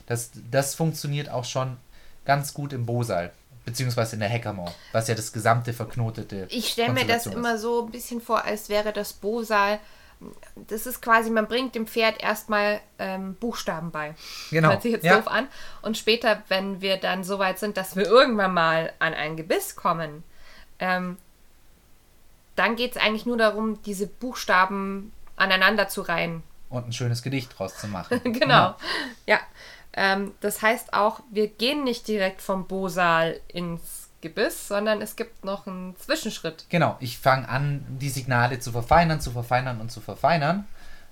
[0.07, 1.77] Das, das funktioniert auch schon
[2.25, 3.31] ganz gut im Bosal,
[3.65, 6.47] beziehungsweise in der Hackamore, was ja das gesamte verknotete.
[6.49, 9.79] Ich stelle mir das Konstellation immer so ein bisschen vor, als wäre das Bosal.
[10.55, 14.15] Das ist quasi, man bringt dem Pferd erstmal ähm, Buchstaben bei.
[14.51, 15.17] Genau, Hört sich jetzt ja.
[15.17, 15.47] doof an.
[15.81, 19.75] Und später, wenn wir dann so weit sind, dass wir irgendwann mal an ein Gebiss
[19.75, 20.23] kommen,
[20.79, 21.17] ähm,
[22.55, 26.43] dann geht es eigentlich nur darum, diese Buchstaben aneinander zu reihen.
[26.69, 28.21] Und ein schönes Gedicht draus zu machen.
[28.33, 28.75] genau.
[29.25, 29.39] Ja.
[29.95, 35.43] Ähm, das heißt auch, wir gehen nicht direkt vom Bosal ins Gebiss, sondern es gibt
[35.43, 36.65] noch einen Zwischenschritt.
[36.69, 40.65] Genau, ich fange an, die Signale zu verfeinern, zu verfeinern und zu verfeinern,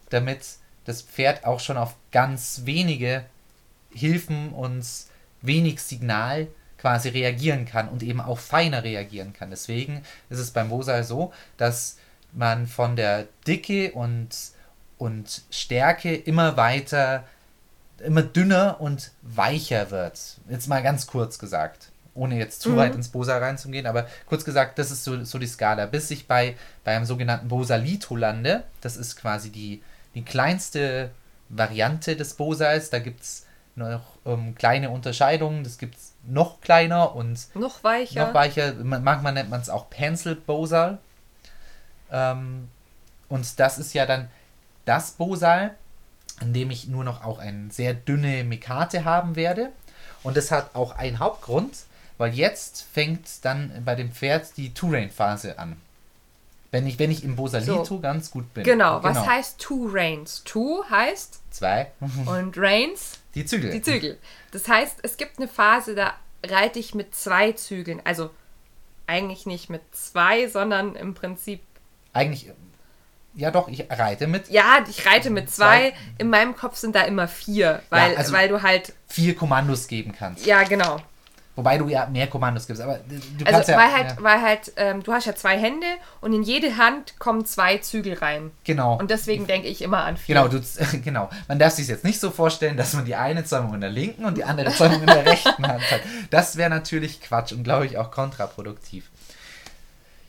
[0.09, 0.39] damit
[0.85, 3.25] das Pferd auch schon auf ganz wenige
[3.93, 4.85] Hilfen und
[5.41, 9.51] wenig Signal quasi reagieren kann und eben auch feiner reagieren kann.
[9.51, 11.97] Deswegen ist es beim Bosal so, dass
[12.31, 14.29] man von der Dicke und
[14.97, 17.23] und Stärke immer weiter,
[18.05, 20.19] immer dünner und weicher wird.
[20.49, 21.89] Jetzt mal ganz kurz gesagt.
[22.13, 22.75] Ohne jetzt zu Mhm.
[22.77, 25.85] weit ins Bosa reinzugehen, aber kurz gesagt, das ist so, so die Skala.
[25.85, 29.81] Bis ich bei, einem sogenannten Bosalito lande, das ist quasi die,
[30.13, 31.11] die kleinste
[31.47, 32.89] Variante des Bosals.
[32.89, 35.63] Da gibt es noch ähm, kleine Unterscheidungen.
[35.63, 38.25] Das gibt es noch kleiner und Noch weicher.
[38.27, 38.73] noch weicher.
[38.73, 40.97] Man- Manchmal nennt man es auch Penciled Bosal.
[42.11, 42.67] Ähm,
[43.29, 44.29] und das ist ja dann
[44.83, 45.75] das Bosal,
[46.41, 49.69] in dem ich nur noch auch eine sehr dünne Mekate haben werde.
[50.23, 51.71] Und das hat auch einen Hauptgrund,
[52.17, 55.77] weil jetzt fängt dann bei dem Pferd die Two-Rain-Phase an.
[56.71, 57.99] Wenn ich, wenn ich im Bosalito So.
[57.99, 58.63] ganz gut bin.
[58.63, 60.41] Genau, was heißt Two Reins?
[60.45, 61.91] Two heißt Zwei.
[62.25, 63.71] und Reins Die Zügel.
[63.71, 64.17] die Zügel.
[64.51, 66.13] Das heißt, es gibt eine Phase, da
[66.45, 68.01] reite ich mit zwei Zügeln.
[68.05, 68.29] Also
[69.05, 71.59] eigentlich nicht mit zwei, sondern im Prinzip,
[72.13, 72.51] Eigentlich,
[73.35, 75.91] ja doch, ich reite mit ja, ich reite mit zwei.
[75.91, 75.93] Zwei.
[76.17, 80.13] In meinem Kopf sind da immer vier, weil, also- weil du halt, vier Kommandos geben
[80.17, 80.45] kannst.
[80.45, 80.97] ja, genau.
[81.53, 83.77] Wobei du ja mehr Kommandos gibst, aber du du Also kannst ja.
[83.77, 85.85] weil halt, ja, weil halt, ähm, du hast ja zwei Hände
[86.21, 88.51] und in jede Hand kommen zwei Zügel rein.
[88.63, 88.97] genau.
[88.97, 90.33] Und deswegen denke ich immer an vier.
[90.35, 90.61] Genau, du,
[91.03, 91.29] genau.
[91.49, 94.23] Man darf sich jetzt nicht so vorstellen, dass man die eine Zäumung in der linken
[94.23, 95.99] und die andere Zäumung in der rechten Hand hat.
[96.29, 99.09] Das wäre natürlich Quatsch und glaube ich auch kontraproduktiv.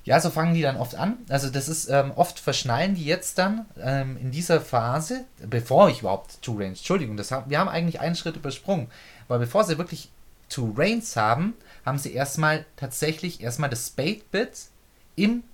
[0.04, 1.18] Ja, so fangen die dann oft an.
[1.28, 6.00] Also das ist ähm, oft verschnallen die jetzt dann ähm, in dieser Phase, bevor ich
[6.00, 8.88] überhaupt Two Range, Entschuldigung, das haben, wir haben eigentlich einen Schritt übersprungen,
[9.28, 10.10] weil bevor sie wirklich
[10.48, 11.54] Two Reins haben,
[11.86, 14.66] haben sie erstmal tatsächlich erstmal das Spade Bit
[15.14, 15.44] im,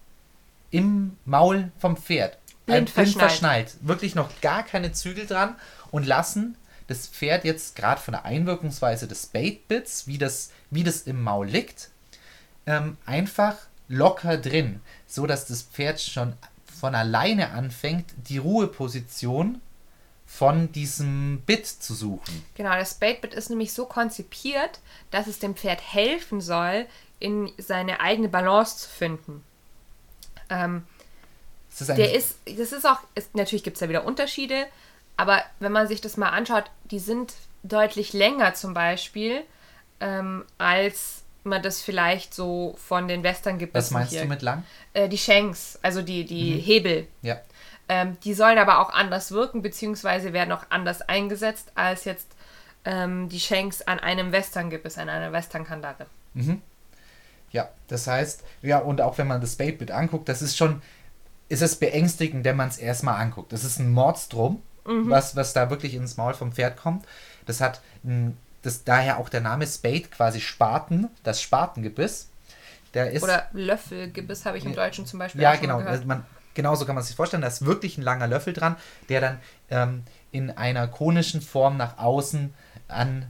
[0.71, 2.39] im Maul vom Pferd.
[2.65, 3.31] Blind verschnallt.
[3.31, 3.77] verschnallt.
[3.81, 5.57] Wirklich noch gar keine Zügel dran
[5.91, 6.57] und lassen
[6.87, 11.23] das Pferd jetzt gerade von der Einwirkungsweise des Spade Bits, wie das, wie das im
[11.23, 11.91] Maul liegt,
[12.67, 13.57] ähm, einfach
[13.89, 16.35] locker drin, so dass das Pferd schon
[16.81, 19.61] von alleine anfängt, die Ruheposition
[20.27, 22.45] von diesem Bit zu suchen.
[22.55, 26.87] Genau, das Spadebit ist nämlich so konzipiert, dass es dem Pferd helfen soll,
[27.19, 29.43] in seine eigene Balance zu finden.
[30.51, 30.85] Ähm,
[31.71, 34.67] Das ist ein, der ist, das ist auch, ist, natürlich gibt es da wieder Unterschiede,
[35.17, 39.43] aber wenn man sich das mal anschaut, die sind deutlich länger zum Beispiel,
[40.01, 44.23] ähm, als man das vielleicht so von den Western-Gebissen was meinst hier.
[44.23, 44.65] du mit lang?
[44.93, 47.07] Äh, die Shanks, also die, die Hebel.
[47.23, 47.41] Ja.
[47.89, 52.29] Ähm, die sollen aber auch anders wirken, beziehungsweise werden auch anders eingesetzt als jetzt
[52.85, 56.07] ähm, die Shanks an einem Western-Gebiss, an einer Western-Kandare.
[57.51, 60.83] Ja, das heißt, ja, und auch wenn man das Spade-Bit anguckt, das ist schon,
[61.49, 63.53] ist es beängstigend, wenn man es erstmal anguckt.
[63.53, 67.07] Das ist ein Mordstrom, was, was da wirklich ins Maul vom Pferd kommt.
[67.47, 72.29] Das hat, ein, das, daher auch der Name Spade, quasi Spaten, das Spatengebiss.
[72.95, 76.87] Der ist, Oder Löffelgebiss habe ich im Deutschen zum Beispiel ja, genau, also man, genauso
[76.87, 78.77] kann man sich vorstellen, da ist wirklich ein langer Löffel dran,
[79.09, 79.41] der dann
[79.71, 82.53] ähm, in einer konischen Form nach außen
[82.89, 83.27] an,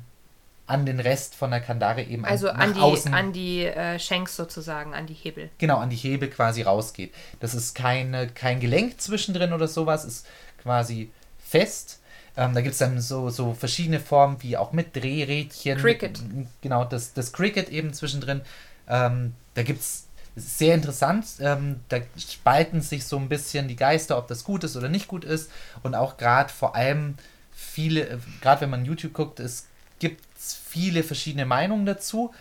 [0.66, 3.64] an den Rest von der Kandare eben an- Also nach an die, außen an die
[3.64, 5.50] äh, Shanks sozusagen, an die Hebel.
[5.58, 7.12] genau an die Hebel quasi rausgeht.
[7.40, 10.26] Das ist keine, kein Gelenk zwischendrin oder sowas, ist
[10.62, 12.00] quasi fest.
[12.38, 15.76] Ähm, da gibt es dann so, so verschiedene Formen, wie auch mit Drehrädchen.
[15.76, 16.20] Cricket.
[16.62, 18.42] Genau, das, das Cricket eben zwischendrin.
[18.88, 24.16] Ähm, da gibt es sehr interessant, ähm, da spalten sich so ein bisschen die Geister,
[24.16, 25.50] ob das gut ist oder nicht gut ist.
[25.82, 27.16] Und auch gerade vor allem
[27.50, 29.66] viele, äh, gerade wenn man YouTube guckt, es
[29.98, 32.32] gibt viele verschiedene Meinungen dazu.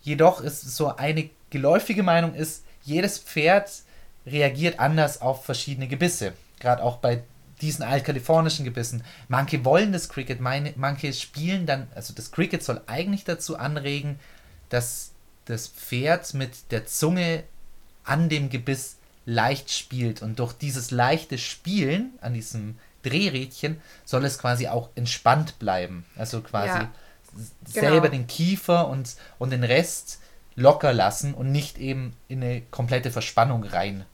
[0.00, 3.70] Jedoch ist so eine geläufige Meinung ist, jedes Pferd
[4.26, 6.32] reagiert anders auf verschiedene Gebisse.
[6.58, 7.22] Gerade auch bei
[7.60, 9.02] diesen altkalifornischen Gebissen.
[9.28, 14.18] Manche wollen das Cricket, meine, manche spielen dann, also das Cricket soll eigentlich dazu anregen,
[14.68, 15.10] dass
[15.44, 17.44] das Pferd mit der Zunge
[18.04, 18.96] an dem Gebiss
[19.26, 20.22] leicht spielt.
[20.22, 26.04] Und durch dieses leichte Spielen an diesem Drehrädchen soll es quasi auch entspannt bleiben.
[26.16, 26.90] Also quasi Ja,
[27.36, 27.86] s- genau.
[27.88, 30.20] selber den Kiefer und, und den Rest
[30.56, 34.04] locker lassen und nicht eben in eine komplette Verspannung rein.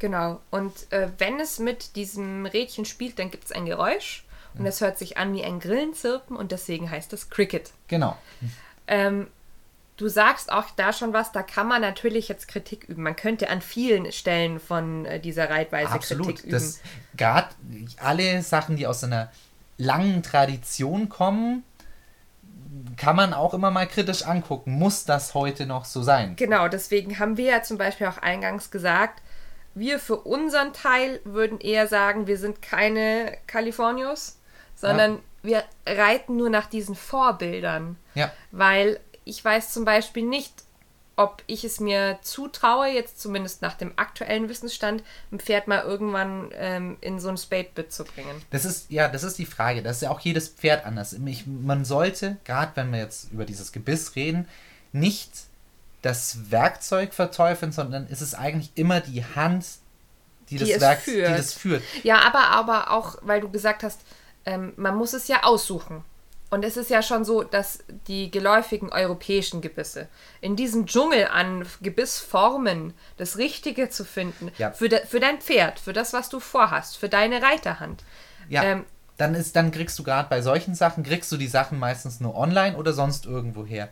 [0.00, 0.40] Genau.
[0.50, 4.24] Und äh, wenn es mit diesem Rädchen spielt, dann gibt es ein Geräusch.
[4.58, 7.70] Und das hört sich an wie ein Grillenzirpen und deswegen heißt es Cricket.
[7.86, 8.16] Genau.
[8.88, 9.28] Ähm,
[9.96, 13.02] du sagst auch da schon was, da kann man natürlich jetzt Kritik üben.
[13.04, 16.26] Man könnte an vielen Stellen von äh, dieser Reitweise Absolut.
[16.26, 16.52] Kritik üben.
[16.52, 16.80] Das
[17.16, 17.48] gerade
[17.98, 19.30] alle Sachen, die aus einer
[19.78, 21.62] langen Tradition kommen,
[22.96, 24.72] kann man auch immer mal kritisch angucken.
[24.72, 26.36] Muss das heute noch so sein?
[26.36, 29.22] Genau, deswegen haben wir ja zum Beispiel auch eingangs gesagt,
[29.74, 34.38] wir für unseren Teil würden eher sagen, wir sind keine Californios,
[34.74, 37.96] sondern wir reiten nur nach diesen Vorbildern.
[38.14, 38.32] Ja.
[38.50, 40.64] Weil ich weiß zum Beispiel nicht,
[41.16, 46.50] ob ich es mir zutraue, jetzt zumindest nach dem aktuellen Wissensstand, ein Pferd mal irgendwann
[46.54, 48.42] ähm, in so ein Spade-Bit zu bringen.
[48.50, 49.82] Das ist, ja, das ist die Frage.
[49.82, 51.12] Das ist ja auch jedes Pferd anders.
[51.12, 54.48] Ich, man sollte, gerade wenn wir jetzt über dieses Gebiss reden,
[54.92, 55.30] nicht
[56.02, 59.66] das Werkzeug verteufeln, sondern es ist eigentlich immer die Hand,
[60.48, 61.28] die, Die das es Werk, führt.
[61.28, 61.82] die das führt.
[62.02, 64.00] Ja, aber, aber auch, weil du gesagt hast,
[64.46, 66.02] ähm, man muss es ja aussuchen.
[66.52, 70.08] Und es ist ja schon so, dass die geläufigen europäischen Gebisse
[70.40, 74.72] in diesem Dschungel an Gebissformen das Richtige zu finden, Ja.
[74.72, 78.02] für, de, für dein Pferd, für das, was du vorhast, für deine Reiterhand.
[78.48, 78.84] Ja, Ähm,
[79.16, 82.34] dann, ist, dann kriegst du gerade bei solchen Sachen, kriegst du die Sachen meistens nur
[82.36, 83.90] online oder sonst irgendwo her.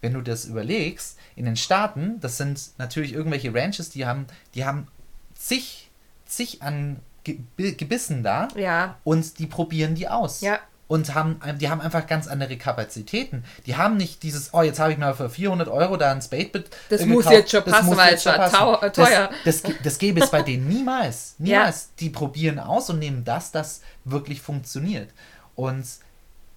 [0.00, 4.64] Wenn du das überlegst, in den Staaten, das sind natürlich irgendwelche Ranches, die haben, die
[4.64, 4.86] haben
[5.34, 5.90] zig,
[6.26, 7.40] zig an Ge-
[7.72, 10.40] Gebissen da Ja, und die probieren die aus.
[10.40, 10.60] Ja.
[10.86, 13.44] Und haben, die haben einfach ganz andere Kapazitäten.
[13.66, 16.70] Die haben nicht dieses, oh, jetzt habe ich mal für 400 Euro da ein Spade-Bit
[16.88, 17.36] Das äh, muss gekauft.
[17.36, 18.84] jetzt schon Das passen, muss weil es schon passen.
[18.86, 19.30] äh, teuer.
[19.44, 21.34] Das, das, das gäbe es bei denen niemals.
[21.38, 21.90] Niemals.
[22.00, 25.10] Die probieren aus und nehmen das, das wirklich funktioniert.
[25.56, 25.84] Und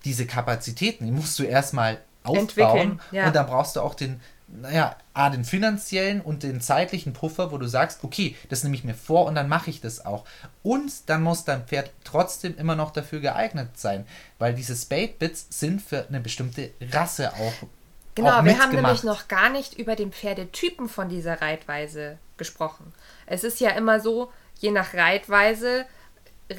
[0.05, 2.99] diese Kapazitäten, die musst du erstmal aufbauen.
[3.11, 3.27] Ja.
[3.27, 7.57] Und dann brauchst du auch den, naja, A, den finanziellen und den zeitlichen Puffer, wo
[7.57, 10.25] du sagst, okay, das nehme ich mir vor und dann mache ich das auch.
[10.63, 14.05] Und dann muss dein Pferd trotzdem immer noch dafür geeignet sein,
[14.39, 17.67] weil diese Spade-Bits sind für eine bestimmte Rasse auch.
[18.15, 22.93] Genau, auch wir haben nämlich noch gar nicht über den Pferdetypen von dieser Reitweise gesprochen.
[23.25, 25.85] Es ist ja immer so, je nach Reitweise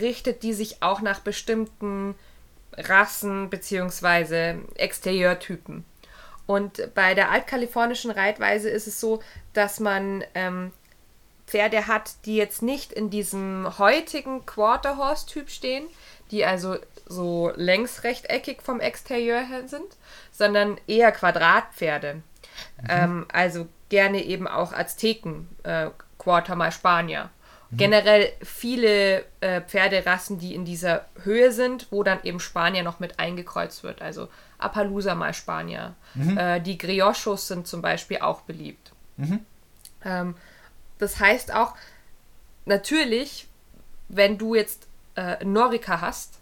[0.01, 2.15] richtet die sich auch nach bestimmten
[2.77, 4.57] Rassen bzw.
[4.75, 5.85] Exterieurtypen.
[6.47, 10.73] Und bei der altkalifornischen Reitweise ist es so, dass man ähm,
[11.47, 15.87] Pferde hat, die jetzt nicht in diesem heutigen Quarter-Horse-Typ stehen,
[16.31, 19.97] die also so längsrechteckig vom Exterieur her sind,
[20.31, 22.23] sondern eher Quadratpferde.
[22.89, 27.31] Ähm, also gerne eben auch Azteken, äh, Quarter mal Spanier.
[27.77, 33.19] Generell viele äh, Pferderassen, die in dieser Höhe sind, wo dann eben Spanier noch mit
[33.19, 34.03] eingekreuzt wird.
[34.03, 35.95] Also Appaloosa mal Spanier.
[36.37, 38.93] Äh, die Griochos sind zum Beispiel auch beliebt.
[40.05, 40.35] Ähm,
[40.99, 41.75] das heißt auch,
[42.67, 43.49] natürlich,
[44.09, 46.39] wenn du jetzt äh, Norica hast,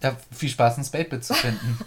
[0.00, 1.78] Da viel Spaß, ein Spade-Bit zu finden.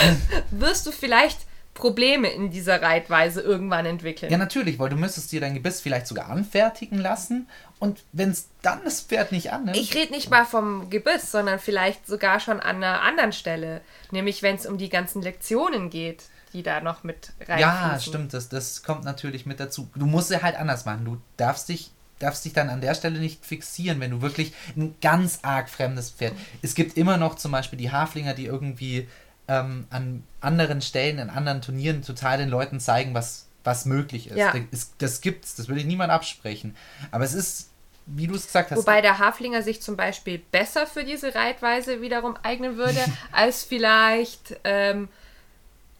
[0.50, 1.40] wirst du vielleicht
[1.74, 4.30] Probleme in dieser Reitweise irgendwann entwickeln.
[4.30, 8.48] Ja, natürlich, weil du müsstest dir dein Gebiss vielleicht sogar anfertigen lassen und wenn es
[8.60, 9.76] dann das Pferd nicht annimmt.
[9.76, 13.80] Ich rede nicht mal vom Gebiss, sondern vielleicht sogar schon an einer anderen Stelle.
[14.10, 17.58] Nämlich, wenn es um die ganzen Lektionen geht, die da noch mit reinfließen.
[17.58, 19.88] ja, stimmt, das, das kommt natürlich mit dazu.
[19.94, 21.04] Du musst es halt anders machen.
[21.06, 24.94] Du darfst dich, darfst dich dann an der Stelle nicht fixieren, wenn du wirklich ein
[25.00, 26.34] ganz arg fremdes Pferd.
[26.60, 29.08] Es gibt immer noch zum Beispiel die Haflinger, die irgendwie
[29.48, 34.36] ähm, an anderen Stellen, in anderen Turnieren total den Leuten zeigen, was, was möglich ist.
[34.36, 34.54] Ja.
[34.70, 36.76] Das, das gibt's, das will ich niemand absprechen.
[37.10, 37.70] Aber es ist,
[38.06, 42.00] wie du es gesagt hast, Wobei der Haflinger sich zum Beispiel besser für diese Reitweise
[42.00, 43.00] wiederum eignen würde,
[43.32, 45.08] als vielleicht ähm,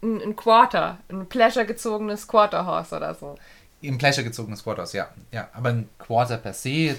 [0.03, 3.37] ein, ein Quarter, ein Pleasure gezogenes Quarter Horse oder so.
[3.81, 5.09] Im Pleasure gezogenes Quarters, ja.
[5.33, 5.49] ja.
[5.55, 6.97] Aber ein Quarter per se äh,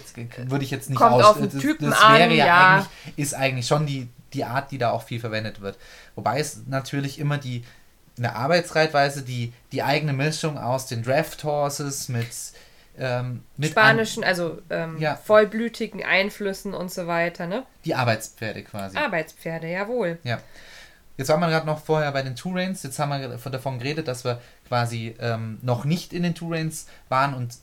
[0.48, 1.24] würde ich jetzt nicht Kommt aus.
[1.24, 2.74] auf den das, Typen das an, wäre ja, ja.
[2.76, 5.78] eigentlich, ist eigentlich schon die, die Art, die da auch viel verwendet wird.
[6.16, 7.64] Wobei es natürlich immer die
[8.18, 12.28] eine Arbeitsreitweise, die die eigene Mischung aus den Draft Horses mit,
[12.98, 15.16] ähm, mit Spanischen, also ähm, Ja.
[15.16, 17.64] vollblütigen Einflüssen und so weiter, ne?
[17.86, 18.98] Die Arbeitspferde quasi.
[18.98, 20.20] Arbeitspferde, jawohl.
[20.24, 20.40] Ja.
[21.18, 22.84] Jetzt waren wir gerade noch vorher bei den Two-Rains.
[22.84, 26.88] Jetzt haben wir von- davon geredet, dass wir quasi ähm, noch nicht in den Two-Rains
[27.10, 27.56] waren und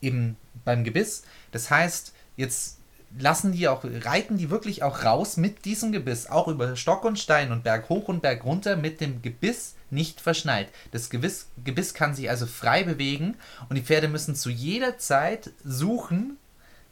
[0.00, 1.22] eben beim Gebiss.
[1.52, 2.78] Das heißt, jetzt
[3.18, 7.18] lassen die auch, reiten die wirklich auch raus mit diesem Gebiss, auch über Stock und
[7.18, 10.68] Stein und Berg hoch und Berg runter mit dem Gebiss nicht verschnallt.
[10.92, 13.36] Das Gebiss, Gebiss kann sich also frei bewegen
[13.68, 16.38] und die Pferde müssen zu jeder Zeit suchen,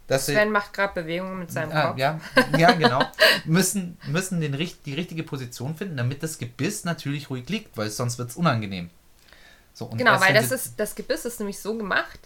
[0.06, 1.98] dass sie Sven macht gerade Bewegungen mit seinem Ah, Kopf.
[1.98, 2.20] ja,
[2.58, 3.00] ja, genau.
[3.44, 4.52] müssen müssen den,
[4.84, 8.90] die richtige Position finden, damit das Gebiss natürlich ruhig liegt, weil sonst wird es unangenehm.
[9.72, 12.18] So, Genau, weil das sie- ist, das Gebiss ist nämlich so gemacht,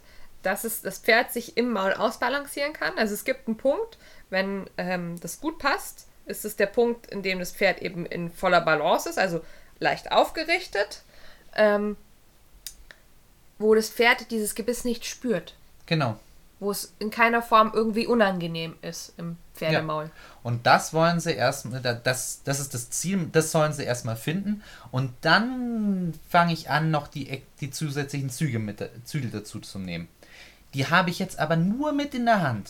[0.45, 2.97] dass es das Pferd sich im Maul ausbalancieren kann.
[2.97, 3.99] Also es gibt einen Punkt,
[4.31, 8.31] wenn ähm, das gut passt, ist es der Punkt, in dem das Pferd eben in
[8.31, 9.41] voller Balance ist, also
[9.79, 11.03] leicht aufgerichtet,
[11.57, 11.97] ähm,
[13.59, 15.55] wo das Pferd dieses Gebiss nicht spürt,
[15.87, 16.19] Genau.
[16.61, 20.11] wo es in keiner Form irgendwie unangenehm ist im Pferdemaul.
[20.43, 24.63] Und das wollen sie erstmal, das, das ist das Ziel, das sollen sie erstmal finden.
[24.91, 30.09] Und dann fange ich an, noch die, die zusätzlichen Züge mit, Zügel dazu zu nehmen.
[30.75, 32.69] Die habe ich jetzt aber nur mit in der Hand.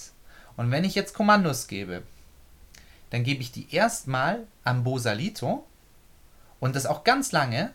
[0.56, 2.02] Und wenn ich jetzt Kommandos gebe,
[3.10, 5.66] dann gebe ich die erstmal am Bosalito
[6.60, 7.72] und das auch ganz lange.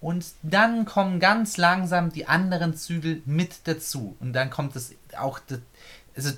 [0.00, 4.16] und dann kommen ganz langsam die anderen Zügel mit dazu.
[4.20, 5.40] Und dann kommt es auch,
[6.14, 6.30] also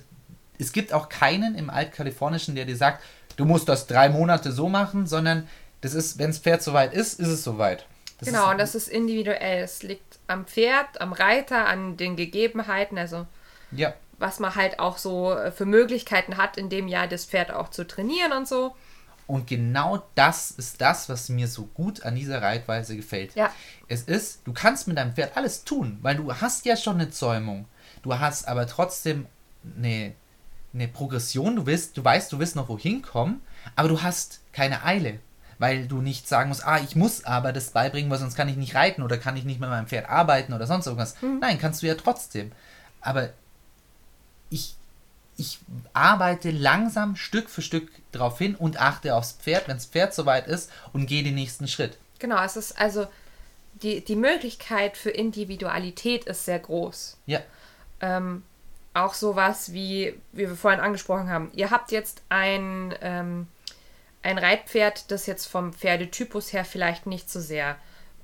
[0.58, 3.02] es gibt auch keinen im Altkalifornischen, der dir sagt,
[3.36, 5.46] du musst das drei Monate so machen, sondern
[5.80, 7.86] das ist, wenn das Pferd soweit ist, ist es soweit.
[8.18, 9.62] Das genau, und das ist individuell.
[9.62, 13.26] Es liegt am Pferd, am Reiter, an den Gegebenheiten, also
[13.70, 13.94] ja.
[14.18, 17.86] was man halt auch so für Möglichkeiten hat, in dem Jahr das Pferd auch zu
[17.86, 18.74] trainieren und so.
[19.28, 23.34] Und genau das ist das, was mir so gut an dieser Reitweise gefällt.
[23.34, 23.52] Ja.
[23.86, 27.10] Es ist, du kannst mit deinem Pferd alles tun, weil du hast ja schon eine
[27.10, 27.66] Zäumung.
[28.02, 29.26] Du hast aber trotzdem
[29.76, 30.14] eine,
[30.72, 31.56] eine Progression.
[31.56, 33.42] Du, willst, du weißt, du willst noch wohin kommen,
[33.76, 35.20] aber du hast keine Eile.
[35.58, 38.56] Weil du nicht sagen musst, ah, ich muss aber das beibringen, weil sonst kann ich
[38.56, 41.20] nicht reiten oder kann ich nicht mit meinem Pferd arbeiten oder sonst irgendwas.
[41.20, 41.38] Mhm.
[41.40, 42.52] Nein, kannst du ja trotzdem.
[43.00, 43.30] Aber
[44.50, 44.76] ich
[45.38, 45.60] ich
[45.92, 50.48] arbeite langsam Stück für Stück darauf hin und achte aufs Pferd, wenn das Pferd soweit
[50.48, 51.96] ist und gehe den nächsten Schritt.
[52.18, 53.06] Genau, es ist also
[53.82, 57.16] die, die Möglichkeit für Individualität ist sehr groß.
[57.26, 57.40] Ja.
[58.00, 58.42] Ähm,
[58.94, 63.46] auch sowas wie, wie wir vorhin angesprochen haben, ihr habt jetzt ein, ähm,
[64.28, 67.76] ein Reitpferd, das jetzt vom Pferdetypus her vielleicht nicht so sehr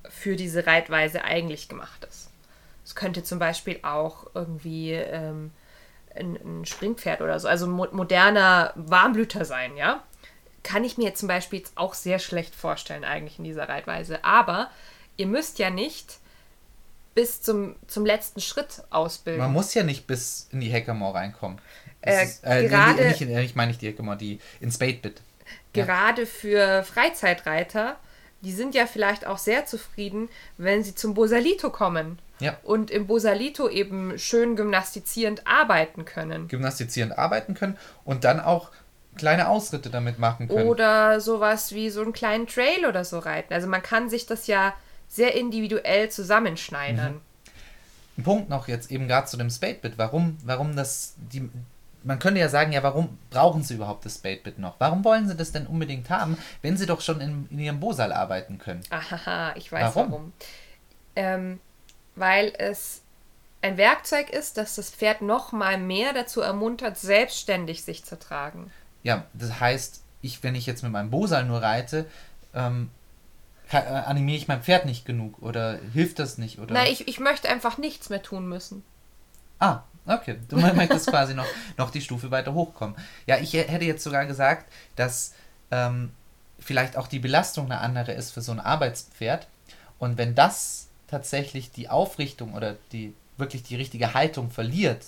[0.07, 2.29] für diese Reitweise eigentlich gemacht ist.
[2.85, 5.51] Es könnte zum Beispiel auch irgendwie ähm,
[6.15, 10.03] ein, ein Springpferd oder so, also mo moderner Warmblüter sein, ja.
[10.61, 14.23] Kann ich mir zum Beispiel jetzt auch sehr schlecht vorstellen, eigentlich in dieser Reitweise.
[14.23, 14.69] Aber
[15.17, 16.19] ihr müsst ja nicht
[17.15, 19.41] bis zum, zum letzten Schritt ausbilden.
[19.41, 21.59] Man muss ja nicht bis in die Hackamore reinkommen.
[22.01, 25.21] Äh, ist, äh, gerade, nee, nicht, ich meine nicht die Hackamore, die in Spadebit.
[25.83, 27.97] Gerade für Freizeitreiter,
[28.41, 32.19] die sind ja vielleicht auch sehr zufrieden, wenn sie zum Bosalito kommen.
[32.39, 32.57] Ja.
[32.63, 36.47] Und im Bosalito eben schön gymnastizierend arbeiten können.
[36.47, 38.71] Gymnastizierend arbeiten können und dann auch
[39.17, 40.67] kleine Ausritte damit machen können.
[40.67, 43.53] Oder sowas wie so einen kleinen Trail oder so reiten.
[43.53, 44.73] Also man kann sich das ja
[45.07, 47.13] sehr individuell zusammenschneidern.
[47.13, 47.21] Mhm.
[48.17, 49.93] Ein Punkt noch jetzt eben gerade zu dem Spadebit.
[49.97, 51.49] Warum, warum das die
[52.05, 54.75] man könnte ja sagen, ja, warum brauchen sie überhaupt das Spadebit noch?
[54.79, 58.13] Warum wollen sie das denn unbedingt haben, wenn sie doch schon in, in ihrem Bosal
[58.13, 58.81] arbeiten können?
[58.91, 60.11] Aha, ich weiß warum.
[60.11, 60.33] warum.
[61.15, 61.59] Ähm,
[62.15, 63.01] weil es
[63.61, 68.71] ein Werkzeug ist, das das Pferd noch mal mehr dazu ermuntert, selbstständig sich zu tragen.
[69.01, 72.05] Ja, das heißt, ich, wenn ich jetzt mit meinem Bosal nur reite,
[72.53, 72.91] ähm,
[73.71, 76.59] äh, animiere ich mein Pferd nicht genug oder hilft das nicht?
[76.59, 76.73] Oder?
[76.75, 78.83] Nein, ich, ich möchte einfach nichts mehr tun müssen.
[79.57, 80.37] Ah, okay.
[80.47, 82.95] Du möchtest quasi noch, noch die Stufe weiter hochkommen.
[83.25, 85.33] Ja, ich hätte jetzt sogar gesagt, dass
[85.71, 86.11] ähm,
[86.59, 89.47] vielleicht auch die Belastung eine andere ist für so ein Arbeitspferd.
[89.99, 95.05] Und wenn das tatsächlich die Aufrichtung oder die wirklich die richtige Haltung verliert,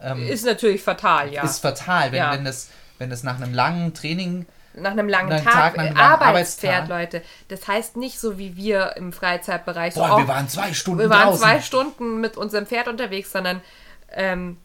[0.00, 1.42] ähm, ist natürlich fatal, ja.
[1.42, 2.32] Ist fatal, wenn, ja.
[2.32, 6.88] wenn, das, wenn das nach einem langen Training nach einem langen Tag, Tag einem Arbeitspferd,
[6.88, 7.22] Leute.
[7.48, 9.94] Das heißt nicht so wie wir im Freizeitbereich.
[9.94, 11.42] Boah, so, wir waren zwei Stunden Wir waren draußen.
[11.42, 13.60] zwei Stunden mit unserem Pferd unterwegs, sondern
[14.14, 14.56] ähm,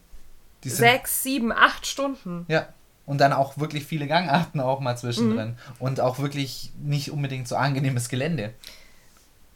[0.63, 2.45] sechs, sieben, acht Stunden.
[2.47, 2.69] Ja.
[3.05, 5.49] Und dann auch wirklich viele Gangarten auch mal zwischendrin.
[5.49, 5.55] Mhm.
[5.79, 8.53] Und auch wirklich nicht unbedingt so angenehmes Gelände.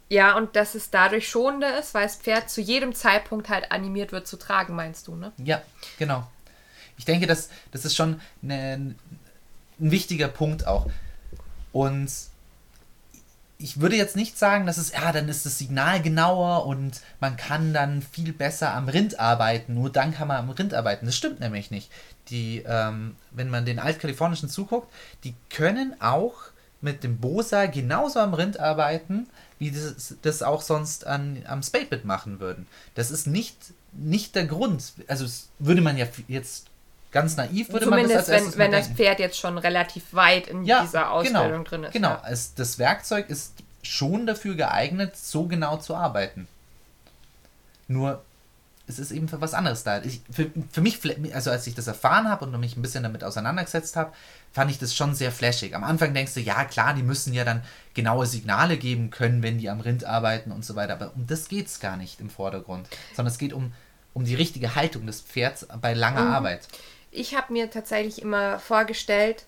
[0.08, 4.12] Ja, und dass es dadurch schonender ist, weil das Pferd zu jedem Zeitpunkt halt animiert
[4.12, 5.32] wird zu tragen, meinst du, ne?
[5.38, 5.62] Ja,
[5.98, 6.26] genau.
[6.98, 8.96] Ich denke, das, das ist schon eine, ein
[9.78, 10.86] wichtiger Punkt auch.
[11.72, 12.10] Und
[13.62, 17.36] ich würde jetzt nicht sagen, dass es, ja, dann ist das Signal genauer und man
[17.36, 19.74] kann dann viel besser am Rind arbeiten.
[19.74, 21.06] Nur dann kann man am Rind arbeiten.
[21.06, 21.90] Das stimmt nämlich nicht.
[22.28, 24.92] Die, ähm, wenn man den Altkalifornischen zuguckt,
[25.24, 26.34] die können auch
[26.80, 29.28] mit dem Bosa genauso am Rind arbeiten,
[29.60, 32.66] wie das, das auch sonst an, am Spadebit machen würden.
[32.96, 33.56] Das ist nicht,
[33.92, 34.92] nicht der Grund.
[35.06, 35.24] Also
[35.60, 36.66] würde man ja jetzt
[37.12, 40.48] ganz naiv würde Zumindest man das als wenn, wenn das Pferd jetzt schon relativ weit
[40.48, 41.92] in ja, dieser genau, Ausbildung genau, drin ist.
[41.92, 42.22] Genau, ja.
[42.28, 46.48] es, das Werkzeug ist schon dafür geeignet, so genau zu arbeiten.
[47.88, 48.22] Nur
[48.86, 50.02] es ist eben für was anderes da.
[50.02, 51.00] Ich, für, für mich,
[51.34, 54.12] also als ich das erfahren habe und mich ein bisschen damit auseinandergesetzt habe,
[54.52, 55.74] fand ich das schon sehr flashig.
[55.74, 57.62] Am Anfang denkst du, ja klar, die müssen ja dann
[57.94, 60.94] genaue Signale geben können, wenn die am Rind arbeiten und so weiter.
[60.94, 63.72] Aber um das geht es gar nicht im Vordergrund, sondern es geht um,
[64.14, 66.32] um die richtige Haltung des Pferds bei langer mhm.
[66.32, 66.68] Arbeit.
[67.12, 69.44] Ich habe mir tatsächlich immer vorgestellt,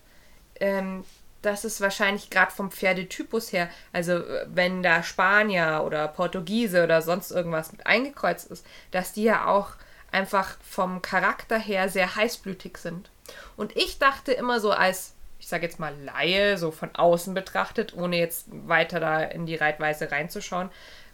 [0.60, 1.04] ähm,
[1.40, 7.02] dass es wahrscheinlich gerade vom Pferdetypus her, also äh, wenn da Spanier oder Portugiese oder
[7.02, 9.70] sonst irgendwas mit eingekreuzt ist, dass die ja auch
[10.12, 13.10] einfach vom Charakter her sehr heißblütig sind.
[13.56, 17.94] Und ich dachte immer so als, ich sage jetzt mal Laie, so von außen betrachtet,
[17.94, 20.70] ohne jetzt weiter da in die Reitweise reinzuschauen,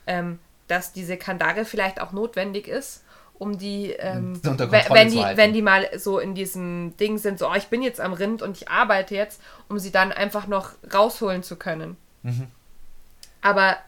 [0.06, 3.04] ähm, dass diese Kandare vielleicht auch notwendig ist,
[3.40, 7.54] um die, ähm, wenn die, wenn die mal so in diesem Ding sind, so, oh,
[7.56, 11.42] ich bin jetzt am Rind und ich arbeite jetzt, um sie dann einfach noch rausholen
[11.42, 11.96] zu können.
[12.22, 12.48] Mhm.
[13.40, 13.78] Aber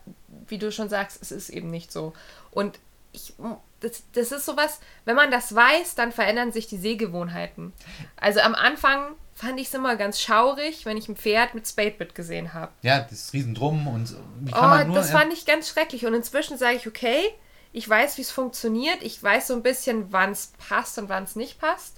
[0.48, 2.14] wie du schon sagst, es ist eben nicht so.
[2.50, 2.78] Und
[3.12, 3.34] ich,
[3.80, 7.74] das, das ist sowas, wenn man das weiß, dann verändern sich die Sehgewohnheiten.
[8.16, 12.14] Also am Anfang fand ich es immer ganz schaurig, wenn ich ein Pferd mit Spadebit
[12.14, 12.72] gesehen habe.
[12.80, 15.68] Ja, das ist riesendrum und wie kann oh, man nur, das ja, fand ich ganz
[15.68, 16.06] schrecklich.
[16.06, 17.20] Und inzwischen sage ich, okay,
[17.72, 19.02] ich weiß, wie es funktioniert.
[19.02, 21.96] Ich weiß so ein bisschen, wann es passt und wann es nicht passt.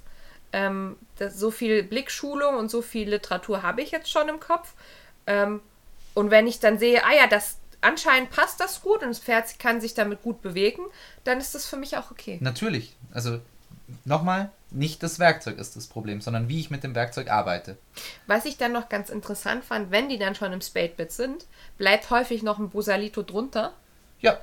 [0.53, 4.73] Ähm, das, so viel Blickschulung und so viel Literatur habe ich jetzt schon im Kopf.
[5.27, 5.61] Ähm,
[6.15, 9.59] und wenn ich dann sehe, ah ja, das anscheinend passt das gut und das Pferd
[9.59, 10.83] kann sich damit gut bewegen,
[11.25, 12.39] dann ist das für mich auch okay.
[12.41, 12.97] Natürlich.
[13.13, 13.41] Also
[14.05, 17.77] nochmal, nicht das Werkzeug ist das Problem, sondern wie ich mit dem Werkzeug arbeite.
[18.27, 21.47] Was ich dann noch ganz interessant fand, wenn die dann schon im Spadebit sind,
[21.79, 23.75] bleibt häufig noch ein Bosalito drunter.
[24.21, 24.39] Ja.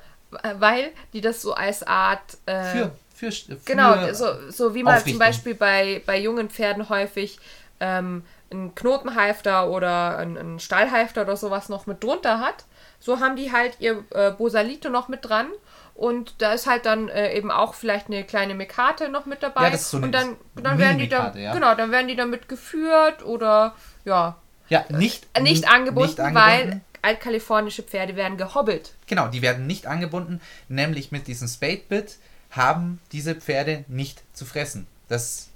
[0.58, 2.38] Weil die das so als Art.
[2.46, 5.12] Äh, für, für, für, Genau, so, so wie man Aufrichtung.
[5.12, 7.38] zum Beispiel bei, bei jungen Pferden häufig
[7.80, 12.64] ähm, einen Knotenhalfter oder einen, einen Stallhalfter oder sowas noch mit drunter hat.
[13.00, 15.48] So haben die halt ihr äh, Bosalito noch mit dran
[15.94, 19.64] und da ist halt dann äh, eben auch vielleicht eine kleine Mekate noch mit dabei.
[19.64, 21.52] Ja, das ist so eine und dann, dann werden die dann, ja.
[21.52, 23.74] genau, dann werden die damit geführt oder
[24.04, 24.36] ja.
[24.68, 28.94] Ja, nicht, äh, nicht, angebunden, nicht angebunden, weil altkalifornische Pferde werden gehobbelt.
[29.06, 32.18] Genau, die werden nicht angebunden, nämlich mit diesem Spade-Bit
[32.50, 34.86] haben diese Pferde nicht zu fressen.
[35.08, 35.48] Das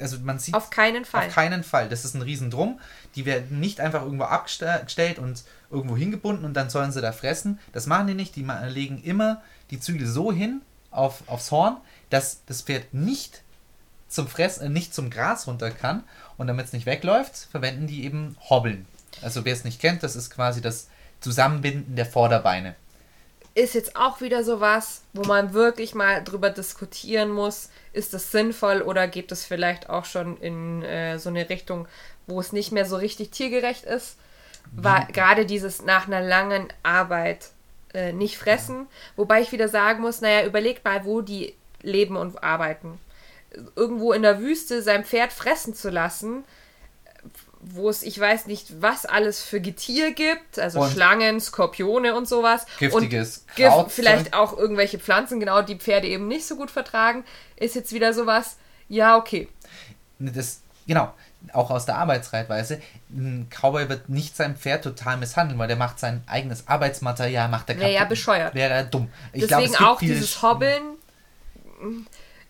[0.00, 1.28] also man sieht auf keinen Fall.
[1.28, 1.88] Auf keinen Fall.
[1.88, 2.80] Das ist ein Riesendrum.
[3.14, 7.58] Die werden nicht einfach irgendwo abgestellt und irgendwo hingebunden und dann sollen sie da fressen.
[7.72, 8.36] Das machen die nicht.
[8.36, 11.76] Die legen immer die Zügel so hin auf, aufs Horn,
[12.10, 13.42] dass das Pferd nicht
[14.08, 16.02] zum Fressen, äh, nicht zum Gras runter kann.
[16.36, 18.86] Und damit es nicht wegläuft, verwenden die eben Hobbeln.
[19.22, 20.88] Also wer es nicht kennt, das ist quasi das
[21.20, 22.74] Zusammenbinden der Vorderbeine.
[23.54, 28.82] Ist jetzt auch wieder sowas, wo man wirklich mal drüber diskutieren muss, ist das sinnvoll
[28.82, 31.88] oder geht es vielleicht auch schon in äh, so eine Richtung,
[32.26, 34.16] wo es nicht mehr so richtig tiergerecht ist?
[34.72, 37.50] War gerade dieses nach einer langen Arbeit
[37.94, 38.88] äh, nicht fressen.
[39.16, 42.98] Wobei ich wieder sagen muss, naja, überlegt mal, wo die leben und arbeiten.
[43.74, 46.44] Irgendwo in der Wüste sein Pferd fressen zu lassen,
[47.68, 52.28] wo es, ich weiß nicht, was alles für Getier gibt, also und Schlangen, Skorpione und
[52.28, 52.64] sowas.
[52.78, 57.24] Giftiges und Gift, vielleicht auch irgendwelche Pflanzen, genau, die Pferde eben nicht so gut vertragen,
[57.56, 58.56] ist jetzt wieder sowas,
[58.88, 59.48] ja, okay.
[60.20, 61.12] Das, genau,
[61.52, 65.98] auch aus der Arbeitsreitweise, ein Cowboy wird nicht sein Pferd total misshandeln, weil der macht
[65.98, 68.54] sein eigenes Arbeitsmaterial, macht der Wäre ja bescheuert.
[68.54, 69.10] Wäre er dumm.
[69.32, 70.82] Ich Deswegen glaub, auch dieses Hobbeln.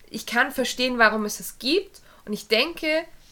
[0.09, 2.01] Ich kann verstehen, warum es es gibt.
[2.25, 2.87] Und ich denke,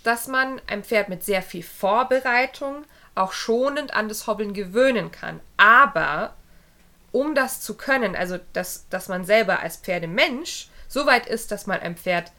[0.05, 2.85] dass man ein Pferd mit sehr viel Vorbereitung
[3.15, 5.39] auch schonend an das Hobbeln gewöhnen kann.
[5.57, 6.35] Aber
[7.11, 11.65] um das zu können, also dass, dass man selber als Pferdemensch so weit ist, dass
[11.65, 12.31] man ein Pferd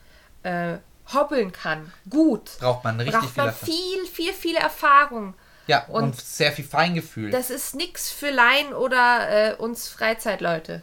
[0.42, 0.76] äh,
[1.12, 5.34] hobbeln kann, gut, braucht man richtig braucht man viel, viel, viel, viel Erfahrung.
[5.66, 7.30] Ja, und, und sehr viel Feingefühl.
[7.30, 10.82] Das ist nichts für Laien oder äh, uns Freizeitleute.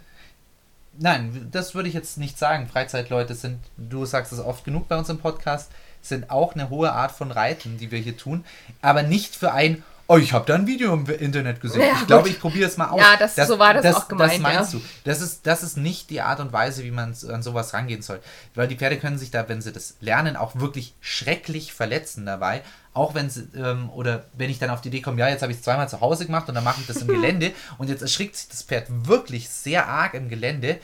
[0.98, 2.68] Nein, das würde ich jetzt nicht sagen.
[2.68, 5.72] Freizeitleute sind, du sagst es oft genug bei uns im Podcast,
[6.04, 8.46] sind auch eine hohe Art von Reiten, die wir hier tun,
[8.82, 11.82] aber nicht für ein Oh, ich habe da ein Video im Internet gesehen.
[11.82, 13.00] Ja, ich glaube, ich probiere es mal aus.
[13.00, 14.34] Ja, das, das, so war das, das auch gemeint.
[14.34, 14.80] Das meinst ja.
[14.80, 14.86] du.
[15.06, 18.20] Das ist, das ist nicht die Art und Weise, wie man an sowas rangehen soll.
[18.54, 22.64] Weil die Pferde können sich da, wenn sie das lernen, auch wirklich schrecklich verletzen dabei.
[22.94, 25.54] Auch wenn sie, ähm, oder wenn ich dann auf die Idee komme, ja, jetzt habe
[25.54, 28.02] ich es zweimal zu Hause gemacht und dann mache ich das im Gelände und jetzt
[28.02, 30.80] erschrickt sich das Pferd wirklich sehr arg im Gelände.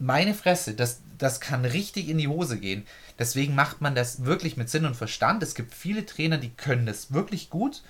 [0.00, 2.84] Meine Fresse, das, das kann richtig in die Hose gehen.
[3.20, 5.44] Deswegen macht man das wirklich mit Sinn und Verstand.
[5.44, 7.82] Es gibt viele Trainer, die können das wirklich gut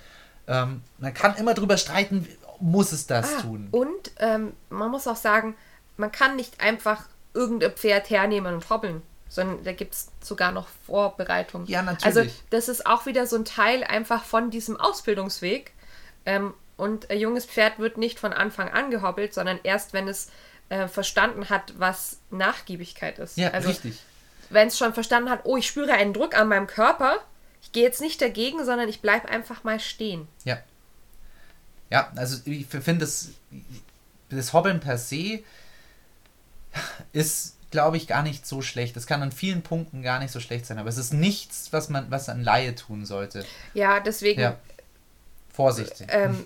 [0.47, 2.27] ähm, man kann immer drüber streiten,
[2.59, 3.67] muss es das ah, tun.
[3.71, 5.55] Und ähm, man muss auch sagen,
[5.97, 10.67] man kann nicht einfach irgendein Pferd hernehmen und hobbeln, sondern da gibt es sogar noch
[10.85, 11.67] Vorbereitungen.
[11.67, 12.05] Ja, natürlich.
[12.05, 15.71] Also das ist auch wieder so ein Teil einfach von diesem Ausbildungsweg.
[16.25, 20.29] Ähm, und ein junges Pferd wird nicht von Anfang an gehobbelt, sondern erst, wenn es
[20.69, 23.37] äh, verstanden hat, was Nachgiebigkeit ist.
[23.37, 23.99] Ja, also, richtig.
[24.51, 27.17] Wenn es schon verstanden hat, oh, ich spüre einen Druck an meinem Körper,
[27.61, 30.27] ich gehe jetzt nicht dagegen, sondern ich bleibe einfach mal stehen.
[30.43, 30.59] Ja.
[31.89, 33.29] Ja, also ich finde das,
[34.29, 35.39] das Hobbeln per se
[37.11, 38.95] ist, glaube ich, gar nicht so schlecht.
[38.97, 41.89] Es kann an vielen Punkten gar nicht so schlecht sein, aber es ist nichts, was
[41.89, 43.45] man, was ein Laie tun sollte.
[43.73, 44.41] Ja, deswegen.
[44.41, 44.57] Ja.
[45.53, 46.07] Vorsichtig.
[46.09, 46.45] Ähm,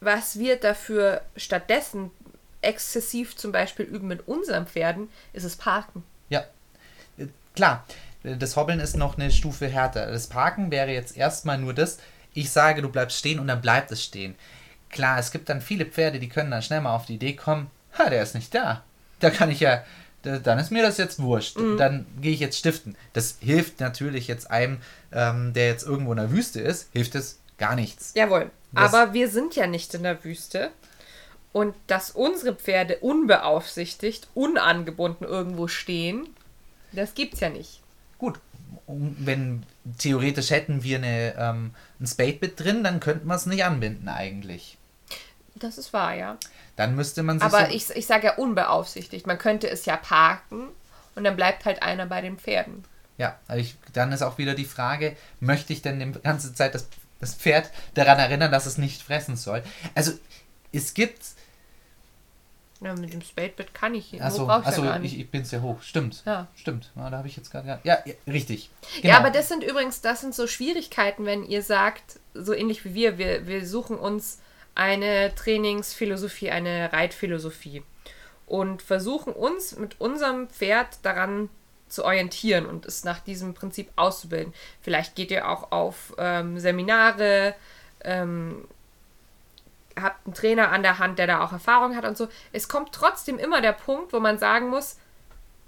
[0.00, 2.10] was wir dafür stattdessen
[2.62, 6.04] exzessiv zum Beispiel üben mit unseren Pferden, ist es Parken.
[7.54, 7.84] Klar
[8.22, 10.06] das Hobbeln ist noch eine Stufe härter.
[10.06, 11.98] Das Parken wäre jetzt erstmal nur das,
[12.32, 14.34] ich sage, du bleibst stehen und dann bleibt es stehen.
[14.90, 17.70] Klar, es gibt dann viele Pferde, die können dann schnell mal auf die Idee kommen,
[17.98, 18.84] ha, der ist nicht da.
[19.20, 19.84] Da kann ich ja,
[20.22, 21.58] dann ist mir das jetzt wurscht.
[21.58, 21.76] Mhm.
[21.76, 22.96] Dann gehe ich jetzt stiften.
[23.12, 24.78] Das hilft natürlich jetzt einem,
[25.12, 28.12] ähm, der jetzt irgendwo in der Wüste ist, hilft es gar nichts.
[28.14, 28.50] Jawohl.
[28.72, 30.70] Das Aber wir sind ja nicht in der Wüste.
[31.52, 36.28] Und dass unsere Pferde unbeaufsichtigt, unangebunden irgendwo stehen,
[36.92, 37.80] das gibt's ja nicht.
[38.18, 38.38] Gut,
[38.86, 39.64] wenn
[39.98, 44.76] theoretisch hätten wir eine, ähm, ein Spade-Bit drin, dann könnten wir es nicht anbinden eigentlich.
[45.54, 46.36] Das ist wahr, ja.
[46.76, 47.46] Dann müsste man sich.
[47.46, 49.26] Aber so ich, ich sage ja unbeaufsichtigt.
[49.26, 50.68] Man könnte es ja parken
[51.14, 52.84] und dann bleibt halt einer bei den Pferden.
[53.18, 56.88] Ja, ich, dann ist auch wieder die Frage, möchte ich denn die ganze Zeit das,
[57.20, 59.62] das Pferd daran erinnern, dass es nicht fressen soll?
[59.94, 60.12] Also,
[60.72, 61.20] es gibt.
[62.82, 64.22] Ja, mit dem Spadebit kann ich.
[64.22, 65.82] Achso, brauche achso ja ich, ich bin sehr hoch.
[65.82, 66.22] Stimmt.
[66.24, 66.48] Ja.
[66.54, 66.90] Stimmt.
[66.96, 67.68] Ja, da habe ich jetzt gerade.
[67.68, 68.70] Ja, ja, richtig.
[69.02, 69.08] Genau.
[69.08, 72.94] Ja, aber das sind übrigens, das sind so Schwierigkeiten, wenn ihr sagt, so ähnlich wie
[72.94, 74.40] wir, wir, wir suchen uns
[74.74, 77.82] eine Trainingsphilosophie, eine Reitphilosophie
[78.46, 81.50] und versuchen uns mit unserem Pferd daran
[81.88, 84.54] zu orientieren und es nach diesem Prinzip auszubilden.
[84.80, 87.54] Vielleicht geht ihr auch auf ähm, Seminare,
[88.02, 88.66] ähm,
[90.00, 92.28] habt einen Trainer an der Hand, der da auch Erfahrung hat und so.
[92.52, 94.96] Es kommt trotzdem immer der Punkt, wo man sagen muss,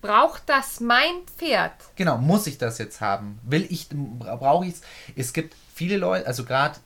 [0.00, 1.72] braucht das mein Pferd?
[1.96, 3.38] Genau, muss ich das jetzt haben?
[3.44, 4.82] Will ich, brauche ich es?
[5.16, 6.78] Es gibt viele Leute, also gerade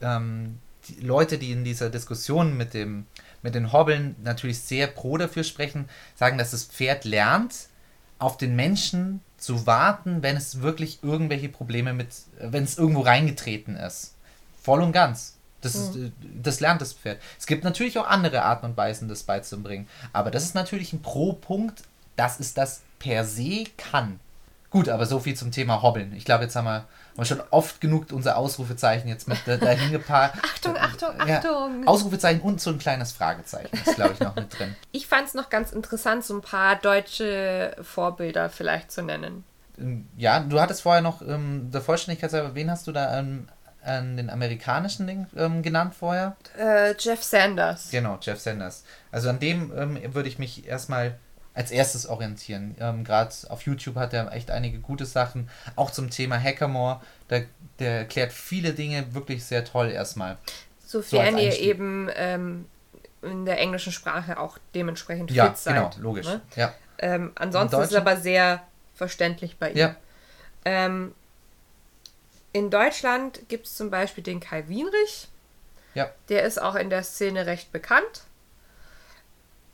[0.00, 0.58] ähm,
[0.88, 3.06] die Leute, die in dieser Diskussion mit dem
[3.44, 5.86] mit den Hobbeln natürlich sehr pro dafür sprechen,
[6.16, 7.68] sagen, dass das Pferd lernt,
[8.18, 12.08] auf den Menschen zu warten, wenn es wirklich irgendwelche Probleme mit,
[12.38, 14.14] wenn es irgendwo reingetreten ist.
[14.62, 15.33] Voll und ganz.
[15.64, 16.10] Das, ist, äh,
[16.42, 17.20] das lernt das Pferd.
[17.38, 19.88] Es gibt natürlich auch andere Arten und Weisen, das beizubringen.
[20.12, 21.82] Aber das ist natürlich ein Pro-Punkt,
[22.16, 24.20] dass es das per se kann.
[24.70, 26.12] Gut, aber so viel zum Thema Hobbeln.
[26.16, 26.86] Ich glaube, jetzt haben wir, haben
[27.16, 30.34] wir schon oft genug unser Ausrufezeichen jetzt mit da- dahin gepaart.
[30.42, 31.86] Achtung, Achtung, Ja, Achtung!
[31.86, 34.74] Ausrufezeichen und so ein kleines Fragezeichen ist, glaube ich, noch mit drin.
[34.92, 39.44] Ich fand es noch ganz interessant, so ein paar deutsche Vorbilder vielleicht zu nennen.
[39.78, 43.46] Ähm, Ja, du hattest vorher noch, ähm, der Vollständigkeit halber, wen hast du da ähm,
[43.84, 46.36] an den amerikanischen Ding ähm, genannt vorher?
[46.58, 47.90] Äh, Jeff Sanders.
[47.90, 48.84] Genau, Jeff Sanders.
[49.12, 51.16] Also an dem ähm, würde ich mich erstmal
[51.54, 52.74] als erstes orientieren.
[52.80, 55.48] Ähm, Gerade auf YouTube hat er echt einige gute Sachen.
[55.76, 57.00] Auch zum Thema Hackamore.
[57.30, 57.44] Der,
[57.78, 60.36] der erklärt viele Dinge wirklich sehr toll erstmal.
[60.84, 62.66] Sofern als ihr eben ähm,
[63.22, 65.74] in der englischen Sprache auch dementsprechend Ja, fit seid.
[65.74, 66.26] genau, logisch.
[66.26, 66.40] ne?
[66.56, 66.74] Ja.
[66.98, 68.62] Ähm, ansonsten ist es aber sehr
[68.94, 69.76] verständlich bei ihm.
[69.76, 69.96] Ja.
[70.64, 71.14] Ähm,
[72.54, 75.26] in Deutschland gibt es zum Beispiel den Kai Wienrich.
[75.94, 76.10] Ja.
[76.28, 78.22] Der ist auch in der Szene recht bekannt.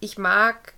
[0.01, 0.73] Ich mag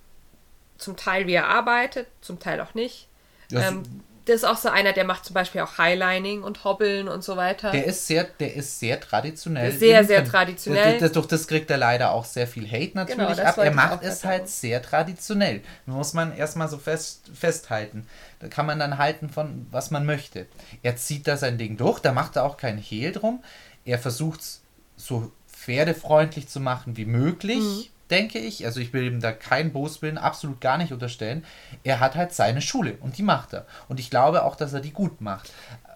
[0.77, 3.07] zum Teil, wie er arbeitet, zum Teil auch nicht.
[3.49, 7.07] Das, ähm, das ist auch so einer, der macht zum Beispiel auch Highlining und Hobbeln
[7.07, 7.71] und so weiter.
[7.71, 9.71] der ist sehr, der ist sehr traditionell.
[9.71, 10.97] Sehr, sehr traditionell.
[10.99, 13.57] Das, durch das kriegt er leider auch sehr viel Hate natürlich Genau, ab.
[13.57, 15.61] Er macht es halt sehr traditionell.
[15.85, 18.07] Muss man erstmal so fest, festhalten.
[18.39, 20.45] Da kann man dann halten von, was man möchte.
[20.83, 23.43] Er zieht da sein Ding durch, da macht er auch keinen Hehl drum.
[23.85, 24.61] Er versucht es
[24.95, 27.83] so pferdefreundlich zu machen wie möglich, Mhm.
[28.13, 28.65] Denke ich.
[28.65, 31.43] Also ich will ihm da keinen Boswillen absolut gar nicht unterstellen.
[31.83, 33.65] Er hat halt seine Schule und die macht er.
[33.87, 35.51] Und ich glaube auch, dass er die gut macht.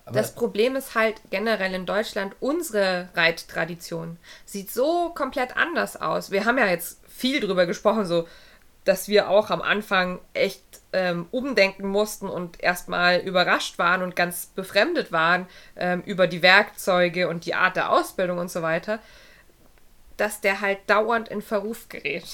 [0.06, 6.32] Aber Das Problem ist halt generell in Deutschland, unsere Reittradition sieht so komplett anders aus.
[6.32, 8.28] Wir haben ja jetzt viel drüber gesprochen, so
[8.86, 10.64] dass wir auch am Anfang echt
[10.94, 15.46] ähm, umdenken mussten und erstmal überrascht waren und ganz befremdet waren
[15.76, 19.00] ähm, über die Werkzeuge und die Art der Ausbildung und so weiter,
[20.18, 22.26] dass der halt dauernd in Verruf gerät.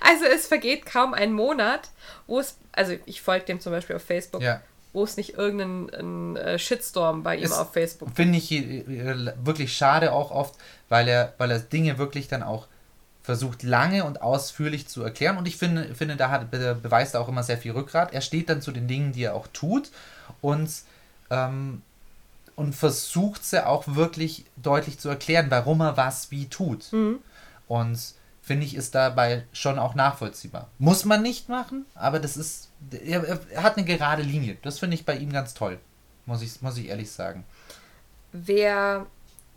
[0.00, 1.90] Also es vergeht kaum ein Monat,
[2.26, 4.60] wo es, also ich folge dem zum Beispiel auf Facebook, ja.
[4.92, 8.84] wo es nicht irgendeinen einen, äh, Shitstorm bei ihm Ist- auf Facebook Finde ich äh,
[9.44, 10.54] wirklich schade auch oft,
[10.88, 12.68] weil er, weil er Dinge wirklich dann auch
[13.22, 17.20] versucht lange und ausführlich zu erklären und ich finde, finde da hat, be- beweist er
[17.22, 18.12] auch immer sehr viel Rückgrat.
[18.12, 19.90] Er steht dann zu den Dingen, die er auch tut
[20.40, 20.70] und,
[21.30, 21.82] ähm,
[22.56, 26.92] und versucht sie auch wirklich deutlich zu erklären, warum er was wie tut.
[27.66, 30.68] Und finde ich, ist dabei schon auch nachvollziehbar.
[30.78, 34.56] Muss man nicht machen, aber das ist, er, er hat eine gerade Linie.
[34.62, 35.78] Das finde ich bei ihm ganz toll,
[36.26, 37.44] muss ich, muss ich ehrlich sagen.
[38.32, 39.06] Wer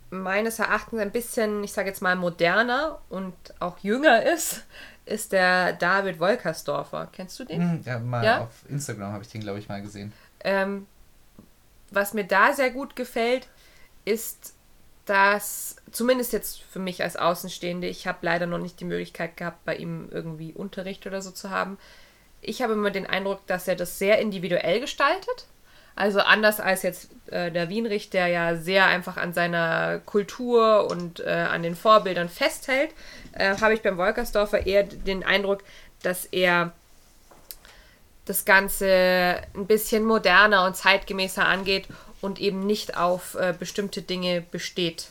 [0.10, 4.64] meines Erachtens ein bisschen, ich sage jetzt mal, moderner und auch jünger ist,
[5.06, 7.10] ist der David Wolkersdorfer.
[7.12, 7.62] Kennst du den?
[7.62, 8.42] Hm, Ja, mal Ja?
[8.42, 10.14] auf Instagram habe ich den, glaube ich, mal gesehen.
[10.42, 10.86] Ähm,
[11.92, 13.48] was mir da sehr gut gefällt,
[14.06, 14.54] ist,
[15.06, 19.64] dass, zumindest jetzt für mich als Außenstehende, ich habe leider noch nicht die Möglichkeit gehabt,
[19.64, 21.78] bei ihm irgendwie Unterricht oder so zu haben.
[22.42, 25.48] Ich habe immer den Eindruck, dass er das sehr individuell gestaltet.
[25.96, 31.22] Also anders als jetzt äh, der Wienrich, der ja sehr einfach an seiner Kultur und
[31.22, 32.92] äh, an den Vorbildern festhält,
[33.32, 35.64] äh, habe ich beim Wolkersdorfer eher den Eindruck,
[36.04, 36.74] dass er
[38.28, 41.88] das Ganze ein bisschen moderner und zeitgemäßer angeht
[42.22, 45.08] und eben nicht auf äh, bestimmte Dinge besteht.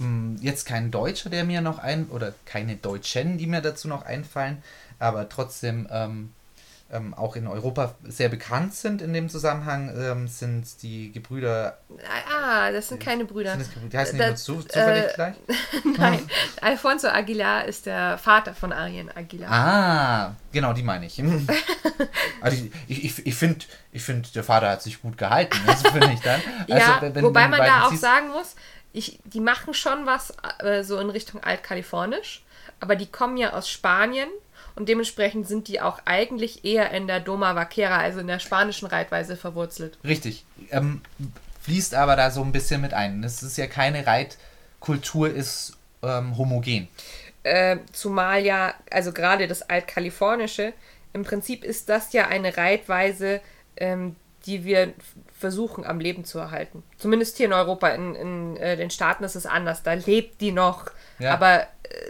[0.00, 4.02] ähm, jetzt kein Deutscher, der mir noch ein, oder keine Deutschen, die mir dazu noch
[4.02, 4.62] einfallen,
[4.98, 6.32] aber trotzdem ähm,
[6.92, 11.78] ähm, auch in Europa sehr bekannt sind in dem Zusammenhang, ähm, sind die Gebrüder.
[12.28, 13.52] Ah, das sind keine Brüder.
[13.52, 15.34] Sind das, die heißen das, nicht zu, zufällig äh, gleich?
[15.98, 16.28] Nein,
[16.60, 19.50] Alfonso Aguilar ist der Vater von Arjen Aguilar.
[19.50, 21.22] Ah, genau, die meine ich.
[22.40, 22.56] also
[22.88, 26.20] ich, ich, ich finde, ich find, der Vater hat sich gut gehalten, das finde ich
[26.20, 26.40] dann.
[26.70, 28.54] Also, ja, wenn, wobei wenn man da auch sagen muss,
[28.92, 32.42] ich, die machen schon was äh, so in Richtung Altkalifornisch,
[32.80, 34.28] aber die kommen ja aus Spanien
[34.76, 38.86] und dementsprechend sind die auch eigentlich eher in der Doma Vaquera, also in der spanischen
[38.86, 39.98] Reitweise verwurzelt.
[40.04, 40.44] Richtig.
[40.70, 41.02] Ähm,
[41.62, 43.22] fließt aber da so ein bisschen mit ein.
[43.24, 46.88] Es ist ja keine Reitkultur, ist ähm, homogen.
[47.42, 50.72] Äh, zumal ja, also gerade das Altkalifornische,
[51.12, 53.40] im Prinzip ist das ja eine Reitweise,
[53.76, 54.16] ähm,
[54.46, 54.92] die wir
[55.38, 56.82] versuchen am Leben zu erhalten.
[56.98, 59.82] Zumindest hier in Europa, in, in äh, den Staaten ist es anders.
[59.82, 60.86] Da lebt die noch.
[61.18, 61.34] Ja.
[61.34, 61.66] Aber äh,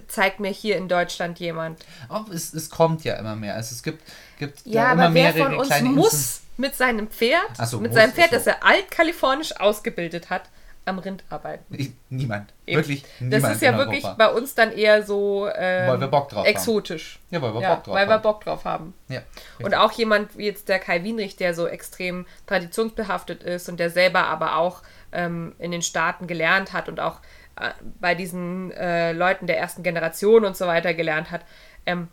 [0.08, 1.84] zeigt mir hier in Deutschland jemand.
[2.08, 3.54] Oh, es, es kommt ja immer mehr.
[3.54, 4.02] Also es gibt,
[4.38, 6.42] gibt ja, ja immer wer von uns muss Inseln.
[6.56, 8.36] mit seinem Pferd, so, mit seinem Pferd, so.
[8.36, 10.42] das er altkalifornisch ausgebildet hat,
[10.90, 11.94] am Rind arbeiten.
[12.10, 12.52] Niemand.
[12.66, 12.76] Eben.
[12.76, 13.44] Wirklich niemand.
[13.44, 14.26] Das ist ja wirklich Europa.
[14.26, 17.14] bei uns dann eher so ähm, weil wir Bock drauf exotisch.
[17.14, 17.34] Haben.
[17.34, 18.10] Ja, weil wir ja, Bock drauf weil haben.
[18.10, 18.94] wir Bock drauf haben.
[19.08, 19.22] Ja,
[19.62, 23.90] und auch jemand wie jetzt der Kai Wienrich, der so extrem traditionsbehaftet ist und der
[23.90, 24.82] selber aber auch
[25.12, 27.20] ähm, in den Staaten gelernt hat und auch
[27.56, 27.70] äh,
[28.00, 31.44] bei diesen äh, Leuten der ersten Generation und so weiter gelernt hat.
[31.86, 32.08] Ähm,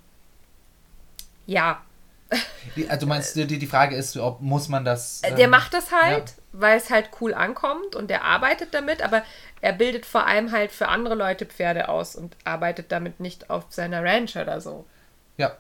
[1.46, 1.82] ja,
[2.90, 5.22] also du meinst, die, die Frage ist, ob muss man das.
[5.24, 6.34] Ähm, der macht das halt, ja.
[6.52, 9.24] weil es halt cool ankommt und der arbeitet damit, aber
[9.62, 13.66] er bildet vor allem halt für andere Leute Pferde aus und arbeitet damit nicht auf
[13.70, 14.86] seiner Ranch oder so.
[15.38, 15.56] Ja.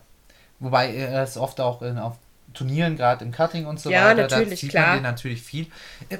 [0.59, 2.15] Wobei er es oft auch in, auf
[2.53, 4.87] Turnieren, gerade im Cutting und so ja, weiter, natürlich, da sieht klar.
[4.87, 5.67] man den natürlich viel.
[6.09, 6.17] Äh,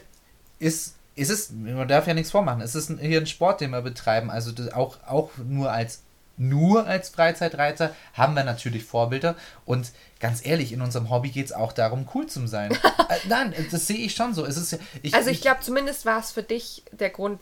[0.60, 3.82] ist, ist es, man darf ja nichts vormachen, es ist hier ein Sport, den wir
[3.82, 6.04] betreiben, also auch, auch nur als
[6.38, 9.36] nur als Freizeitreiter haben wir natürlich Vorbilder
[9.66, 12.72] und ganz ehrlich, in unserem Hobby geht es auch darum, cool zu sein.
[13.10, 14.46] äh, nein, das sehe ich schon so.
[14.46, 17.40] Es ist, ich, also ich, ich glaube, zumindest war es für dich der Grund,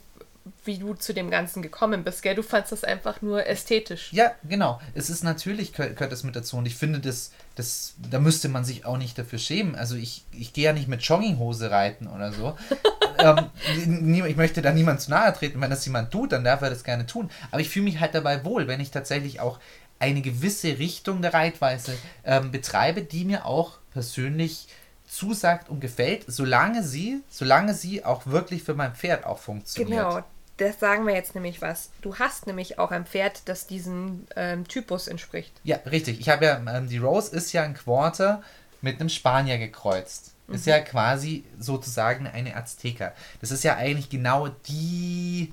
[0.64, 2.34] wie du zu dem Ganzen gekommen bist, gell?
[2.34, 4.12] Du fandest das einfach nur ästhetisch.
[4.12, 4.80] Ja, genau.
[4.94, 6.56] Es ist natürlich, gehört das mit dazu.
[6.56, 9.74] Und ich finde, das, das, da müsste man sich auch nicht dafür schämen.
[9.74, 12.56] Also ich, ich gehe ja nicht mit Jogginghose reiten oder so.
[13.18, 15.60] ähm, ich möchte da niemand zu nahe treten.
[15.60, 17.30] Wenn das jemand tut, dann darf er das gerne tun.
[17.50, 19.58] Aber ich fühle mich halt dabei wohl, wenn ich tatsächlich auch
[19.98, 24.68] eine gewisse Richtung der Reitweise ähm, betreibe, die mir auch persönlich
[25.08, 29.98] zusagt und gefällt, solange sie, solange sie auch wirklich für mein Pferd auch funktioniert.
[29.98, 30.22] Genau,
[30.56, 31.90] das sagen wir jetzt nämlich was.
[32.02, 35.52] Du hast nämlich auch ein Pferd, das diesem ähm, Typus entspricht.
[35.64, 36.20] Ja, richtig.
[36.20, 38.42] Ich habe ja, ähm, die Rose ist ja ein Quarter
[38.80, 40.32] mit einem Spanier gekreuzt.
[40.46, 40.54] Mhm.
[40.54, 43.14] Ist ja quasi sozusagen eine Azteker.
[43.40, 45.52] Das ist ja eigentlich genau die,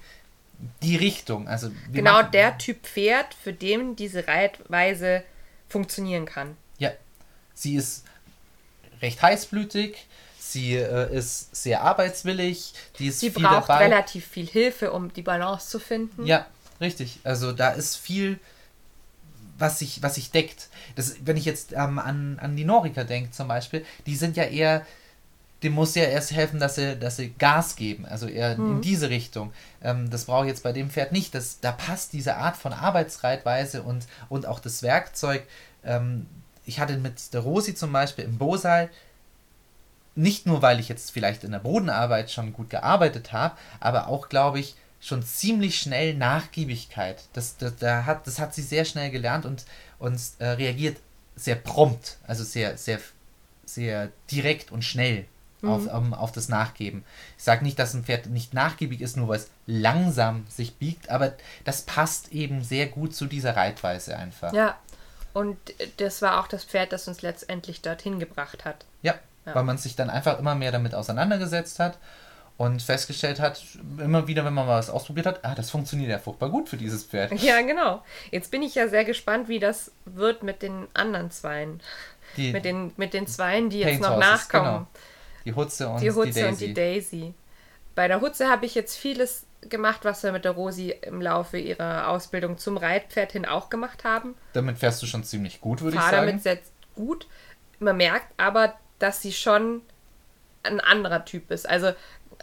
[0.81, 1.47] die Richtung.
[1.47, 5.23] Also genau machen, der Typ Pferd, für den diese Reitweise
[5.67, 6.55] funktionieren kann.
[6.77, 6.91] Ja.
[7.55, 8.05] Sie ist
[9.01, 10.07] recht heißblütig,
[10.39, 13.85] sie äh, ist sehr arbeitswillig, die ist sie viel braucht dabei.
[13.85, 16.25] relativ viel Hilfe, um die Balance zu finden.
[16.25, 16.47] Ja,
[16.81, 17.19] richtig.
[17.23, 18.39] Also da ist viel,
[19.63, 20.67] was sich, was sich deckt.
[20.95, 24.43] Das, wenn ich jetzt ähm, an, an die Noriker denke zum Beispiel, die sind ja
[24.43, 24.85] eher
[25.63, 28.71] dem muss ja erst helfen, dass sie, dass sie Gas geben, also eher mhm.
[28.71, 29.53] in diese Richtung.
[29.81, 31.33] Ähm, das brauche ich jetzt bei dem Pferd nicht.
[31.33, 35.43] Das, da passt diese Art von Arbeitsreitweise und, und auch das Werkzeug.
[35.85, 36.25] Ähm,
[36.65, 38.89] ich hatte mit der Rosi zum Beispiel im Bosal,
[40.15, 44.27] nicht nur, weil ich jetzt vielleicht in der Bodenarbeit schon gut gearbeitet habe, aber auch,
[44.27, 47.23] glaube ich, schon ziemlich schnell Nachgiebigkeit.
[47.33, 49.65] Das, das, das, hat, das hat sie sehr schnell gelernt und,
[49.99, 50.97] und äh, reagiert
[51.35, 52.99] sehr prompt, also sehr, sehr,
[53.65, 55.25] sehr direkt und schnell
[55.61, 55.69] mhm.
[55.69, 57.03] auf, um, auf das Nachgeben.
[57.37, 61.09] Ich sage nicht, dass ein Pferd nicht nachgiebig ist, nur weil es langsam sich biegt,
[61.09, 61.33] aber
[61.65, 64.53] das passt eben sehr gut zu dieser Reitweise einfach.
[64.53, 64.77] Ja,
[65.33, 65.57] und
[65.97, 68.85] das war auch das Pferd, das uns letztendlich dorthin gebracht hat.
[69.01, 69.55] Ja, ja.
[69.55, 71.97] weil man sich dann einfach immer mehr damit auseinandergesetzt hat
[72.57, 73.61] und festgestellt hat,
[73.97, 76.77] immer wieder, wenn man mal was ausprobiert hat, ah, das funktioniert ja furchtbar gut für
[76.77, 77.31] dieses Pferd.
[77.41, 78.03] Ja, genau.
[78.31, 81.81] Jetzt bin ich ja sehr gespannt, wie das wird mit den anderen Zweien.
[82.37, 84.65] Die mit, den, mit den Zweien, die jetzt noch nachkommen.
[84.65, 84.87] Genau.
[85.45, 86.47] Die Hutze und die, Hutze die Daisy.
[86.49, 87.33] Und die Daisy.
[87.95, 91.57] Bei der Hutze habe ich jetzt vieles gemacht, was wir mit der Rosi im Laufe
[91.57, 94.35] ihrer Ausbildung zum Reitpferd hin auch gemacht haben.
[94.53, 96.27] Damit fährst du schon ziemlich gut, würde ich sagen.
[96.27, 96.59] damit sehr
[96.95, 97.27] gut.
[97.79, 99.81] Man merkt aber, dass sie schon
[100.63, 101.67] ein anderer Typ ist.
[101.67, 101.93] Also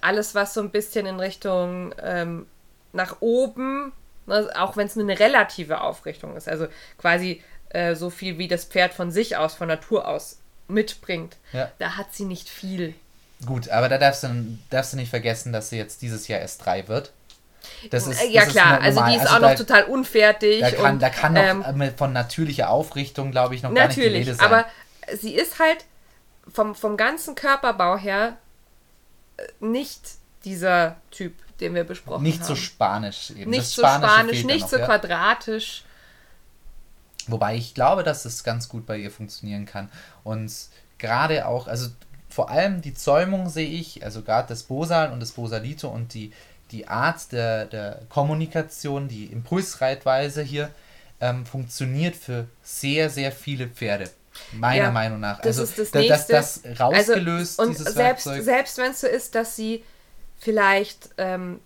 [0.01, 2.47] alles, was so ein bisschen in Richtung ähm,
[2.93, 3.93] nach oben,
[4.27, 6.67] ne, auch wenn es nur eine relative Aufrichtung ist, also
[6.99, 10.39] quasi äh, so viel wie das Pferd von sich aus, von Natur aus
[10.69, 11.71] mitbringt, ja.
[11.79, 12.95] da hat sie nicht viel.
[13.47, 16.89] Gut, aber da darfst du, darfst du nicht vergessen, dass sie jetzt dieses Jahr S3
[16.89, 17.13] wird.
[17.91, 20.61] Das ist, ja das klar, ist also die ist Also auch noch da- total unfertig.
[20.61, 23.87] Da kann, und, da kann noch ähm, äh, von natürlicher Aufrichtung, glaube ich, noch gar
[23.87, 24.47] nicht die Natürlich, Rede sein.
[24.47, 24.65] aber
[25.17, 25.85] sie ist halt
[26.53, 28.33] vom, vom ganzen Körperbau her äh,
[29.61, 30.01] nicht
[30.45, 32.49] dieser Typ, den wir besprochen nicht haben.
[32.49, 33.51] so spanisch eben.
[33.51, 34.87] nicht Das so spanisch, nicht noch, so ja.
[34.87, 35.85] quadratisch.
[37.27, 39.91] Wobei ich glaube, dass es ganz gut bei ihr funktionieren kann.
[40.25, 40.53] Und
[40.99, 41.89] gerade auch, also
[42.29, 46.33] vor allem die Zäumung sehe ich, also gerade das Bosal und das Bosalito und die,
[46.71, 50.71] die Art der, der Kommunikation, die Impulsreitweise hier,
[51.21, 54.11] ähm, funktioniert für sehr, sehr viele Pferde.
[54.53, 55.39] Meiner Ja, Meinung nach.
[55.41, 56.33] Das also ist das da- nächste.
[56.33, 58.43] das, das rausgelöst, und dieses selbst, Werkzeug.
[58.45, 59.85] selbst wenn es so ist, dass sie
[60.39, 61.61] vielleicht ähm,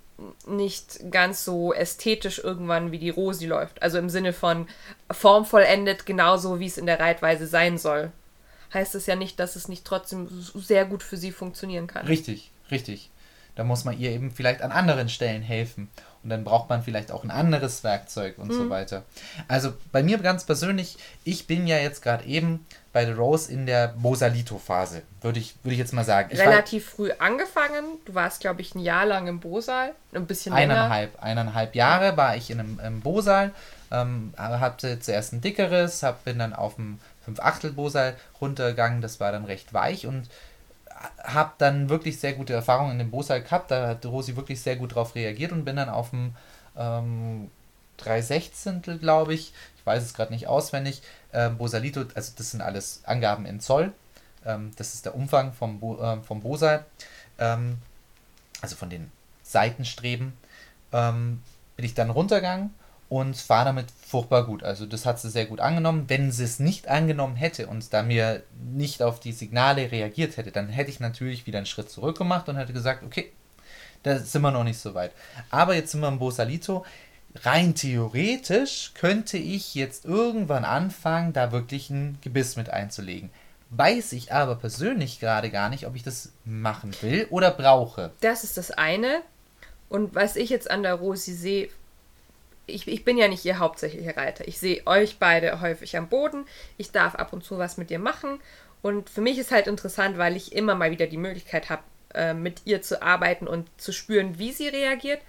[0.47, 3.83] nicht ganz so ästhetisch irgendwann wie die Rosi läuft.
[3.83, 4.67] Also im Sinne von
[5.11, 8.11] formvollendet, genauso wie es in der Reitweise sein soll.
[8.73, 12.07] Heißt es ja nicht, dass es nicht trotzdem sehr gut für sie funktionieren kann.
[12.07, 13.11] Richtig, richtig.
[13.55, 15.89] Da muss man ihr eben vielleicht an anderen Stellen helfen.
[16.25, 18.53] Und dann braucht man vielleicht auch ein anderes Werkzeug und Mhm.
[18.55, 19.03] so weiter.
[19.47, 23.67] Also bei mir ganz persönlich, ich bin ja jetzt gerade eben bei der Rose in
[23.67, 26.31] der Bosalito-Phase, würde ich, würde ich jetzt mal sagen.
[26.33, 27.85] Ich Relativ früh angefangen.
[28.07, 29.93] Du warst, glaube ich, ein Jahr lang im Bosal.
[30.15, 30.75] Ein bisschen länger.
[30.75, 33.53] eineinhalb, eineinhalb Jahre war ich in einem, im Bosal,
[33.91, 39.21] ähm, hatte zuerst ein dickeres, hab, bin dann auf dem 5 Achtel Bosal runtergegangen, das
[39.21, 40.29] war dann recht weich und
[41.23, 44.77] habe dann wirklich sehr gute Erfahrungen in dem Bosal gehabt, da hat Rosi wirklich sehr
[44.77, 46.35] gut drauf reagiert und bin dann auf dem
[46.77, 47.51] ähm,
[47.99, 51.03] 3 Sechzehntel, glaube ich, ich weiß es gerade nicht auswendig,
[51.33, 53.93] ähm, Bosalito, also das sind alles Angaben in Zoll,
[54.45, 56.85] ähm, das ist der Umfang vom, Bo, ähm, vom Bosal,
[57.39, 57.79] ähm,
[58.61, 59.11] also von den
[59.43, 60.33] Seitenstreben,
[60.93, 61.43] ähm,
[61.77, 62.71] bin ich dann runtergegangen
[63.15, 64.65] und war damit furchtbar gut.
[64.65, 66.07] Also das hat sie sehr gut angenommen.
[66.09, 68.43] Wenn sie es nicht angenommen hätte und da mir
[68.73, 72.49] nicht auf die Signale reagiert hätte, dann hätte ich natürlich wieder einen Schritt zurück gemacht
[72.49, 73.31] und hätte gesagt, okay,
[74.03, 75.13] da sind wir noch nicht so weit.
[75.49, 76.85] Aber jetzt sind wir im Bosalito.
[77.37, 83.31] Rein theoretisch könnte ich jetzt irgendwann anfangen, da wirklich ein Gebiss mit einzulegen.
[83.71, 88.11] Weiß ich aber persönlich gerade gar nicht, ob ich das machen will oder brauche.
[88.23, 89.21] Das ist das eine.
[89.89, 91.69] Und was ich jetzt an der Rosi sehe,
[92.67, 94.47] ich, ich bin ja nicht ihr hauptsächlicher Reiter.
[94.49, 96.47] Ich sehe euch beide häufig am Boden.
[96.77, 98.41] Ich darf ab und zu was mit ihr machen.
[98.83, 101.83] Und für mich ist halt interessant, weil ich immer mal wieder die Möglichkeit habe,
[102.15, 105.21] äh, mit ihr zu arbeiten und zu spüren, wie sie reagiert.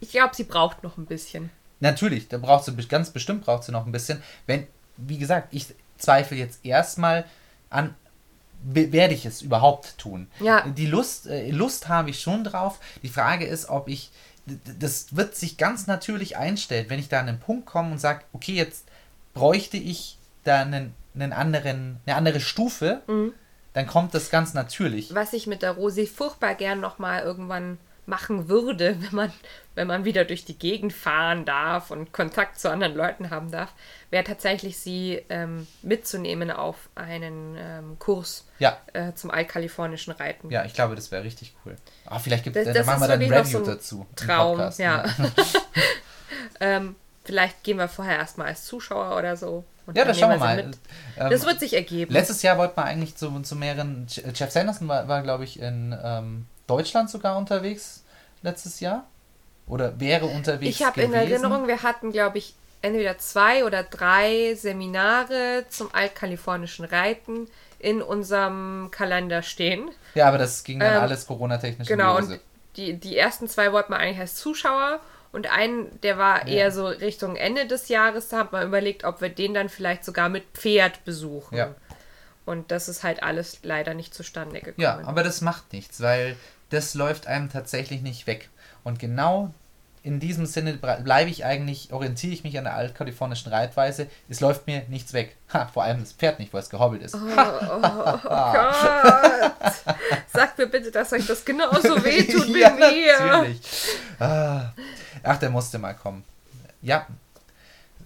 [0.00, 1.50] Ich glaube, sie braucht noch ein bisschen.
[1.80, 4.22] Natürlich, da braucht sie ganz bestimmt braucht sie noch ein bisschen.
[4.46, 4.66] Wenn,
[4.96, 5.66] wie gesagt, ich
[5.98, 7.24] zweifle jetzt erstmal
[7.70, 7.94] an,
[8.64, 10.28] werde ich es überhaupt tun?
[10.40, 10.66] Ja.
[10.68, 12.78] Die Lust, äh, Lust habe ich schon drauf.
[13.02, 14.10] Die Frage ist, ob ich,
[14.46, 18.24] das wird sich ganz natürlich einstellen, wenn ich da an einen Punkt komme und sage,
[18.32, 18.88] okay, jetzt
[19.34, 23.02] bräuchte ich da einen, einen anderen, eine andere Stufe,
[23.72, 25.14] dann kommt das ganz natürlich.
[25.14, 27.78] Was ich mit der Rosi furchtbar gern nochmal irgendwann
[28.12, 29.32] machen würde, wenn man,
[29.74, 33.72] wenn man wieder durch die Gegend fahren darf und Kontakt zu anderen Leuten haben darf,
[34.10, 40.50] wäre tatsächlich sie ähm, mitzunehmen auf einen ähm, Kurs Ja, äh, zum altkalifornischen Reiten.
[40.50, 41.76] ja, ich glaube, das wäre richtig cool.
[42.06, 44.06] Ah, vielleicht gibt Das- dann das machen wir dann ein Review so ein dazu.
[44.14, 45.04] Traum, Podcast, ja.
[45.18, 45.32] ne?
[46.60, 49.64] ähm, vielleicht gehen wir vorher erstmal als Zuschauer oder so.
[49.86, 50.56] und Ja, das schauen wir mal.
[50.56, 50.78] mit.
[51.16, 52.12] Ähm, Das wird sich ergeben.
[52.12, 54.06] Letztes Jahr wollten wir eigentlich zu, zu mehreren.
[54.34, 58.01] Jeff Sanderson war, war glaube ich, in ähm, Deutschland sogar unterwegs
[58.42, 59.06] letztes Jahr.
[59.66, 60.76] Oder wäre unterwegs.
[60.80, 61.12] Ich habe in.
[61.12, 68.90] Erinnerung, wir hatten, glaube ich, entweder zwei oder drei Seminare zum altkalifornischen Reiten in unserem
[68.90, 69.90] Kalender stehen.
[70.14, 72.40] Ja, aber das ging dann Ähm, alles Corona-technisch Genau, und
[72.76, 75.00] die, die ersten zwei wollten wir eigentlich als Zuschauer
[75.32, 76.54] und einen, der war Ja.
[76.54, 80.04] eher so Richtung Ende des Jahres, da hat man überlegt, ob wir den dann vielleicht
[80.04, 81.56] sogar mit Pferd besuchen.
[81.56, 81.74] Ja.
[82.44, 84.74] Und das ist halt alles leider nicht zustande gekommen.
[84.78, 86.36] Ja, aber das macht nichts, weil
[86.72, 88.48] das läuft einem tatsächlich nicht weg.
[88.84, 89.52] Und genau
[90.04, 94.08] in diesem Sinne bleibe ich eigentlich, orientiere ich mich an der altkalifornischen Reitweise.
[94.28, 95.36] Es läuft mir nichts weg.
[95.52, 97.14] Ha, vor allem das Pferd nicht, weil es gehobbelt ist.
[97.14, 98.74] Oh, Gott.
[100.32, 103.20] Sagt mir bitte, dass euch das genauso wehtut wie ja, mir.
[103.20, 103.60] natürlich.
[104.18, 104.72] Ah.
[105.22, 106.24] Ach, der musste mal kommen.
[106.80, 107.06] Ja,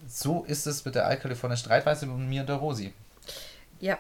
[0.07, 2.93] so ist es mit der altkalifornischen Reitweise und mir und der Rosi.
[3.81, 3.99] Ja.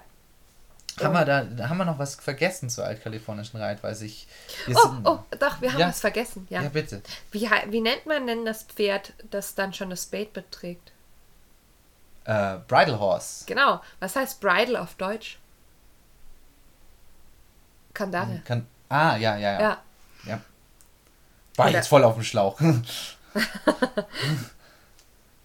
[1.00, 4.06] Haben wir da, haben wir noch was vergessen zur altkalifornischen Reitweise?
[4.06, 4.26] Ich,
[4.74, 5.88] Oh, oh, doch, wir haben Ja.
[5.88, 6.46] was vergessen.
[6.48, 6.62] Ja.
[6.62, 7.02] ja, bitte.
[7.32, 10.92] Wie, wie nennt man denn das Pferd, das dann schon das Spade beträgt?
[12.24, 13.44] Äh, Bridal Horse.
[13.46, 13.82] Genau.
[14.00, 15.38] Was heißt Bridle auf Deutsch?
[17.94, 18.42] Kandare.
[18.44, 19.60] Kann, ah, ja, ja, ja.
[19.60, 19.78] Ja.
[20.24, 20.40] ja.
[21.56, 22.58] War Oder- jetzt voll auf dem Schlauch.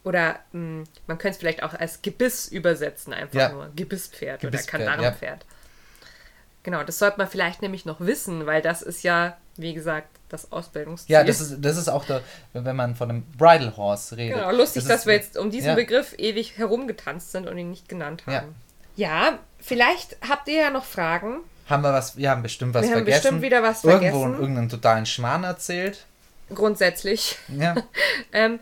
[0.03, 3.49] Oder mh, man könnte es vielleicht auch als Gebiss übersetzen, einfach Ja.
[3.49, 3.69] nur.
[3.75, 5.45] Gebisspferd Gebisspferd, oder Kandarenpferd.
[6.63, 10.51] Genau, das sollte man vielleicht nämlich noch wissen, weil das ist ja, wie gesagt, das
[10.51, 11.11] Ausbildungsziel.
[11.13, 12.21] Ja, das ist, das ist auch der,
[12.53, 14.37] wenn man von einem Bridal Horse redet.
[14.37, 15.75] Genau, lustig, das dass ist, wir jetzt um diesen ja.
[15.75, 18.33] Begriff ewig herumgetanzt sind und ihn nicht genannt Ja.
[18.41, 18.55] haben.
[18.95, 21.37] Ja, vielleicht habt ihr ja noch Fragen.
[21.67, 23.21] Haben wir was, wir haben bestimmt was Wir haben vergessen.
[23.21, 24.39] bestimmt wieder was Irgendwo vergessen.
[24.41, 26.05] irgendeinen totalen Schmarrn erzählt.
[26.53, 27.37] Grundsätzlich.
[27.47, 27.75] Ja.
[28.33, 28.59] Ähm,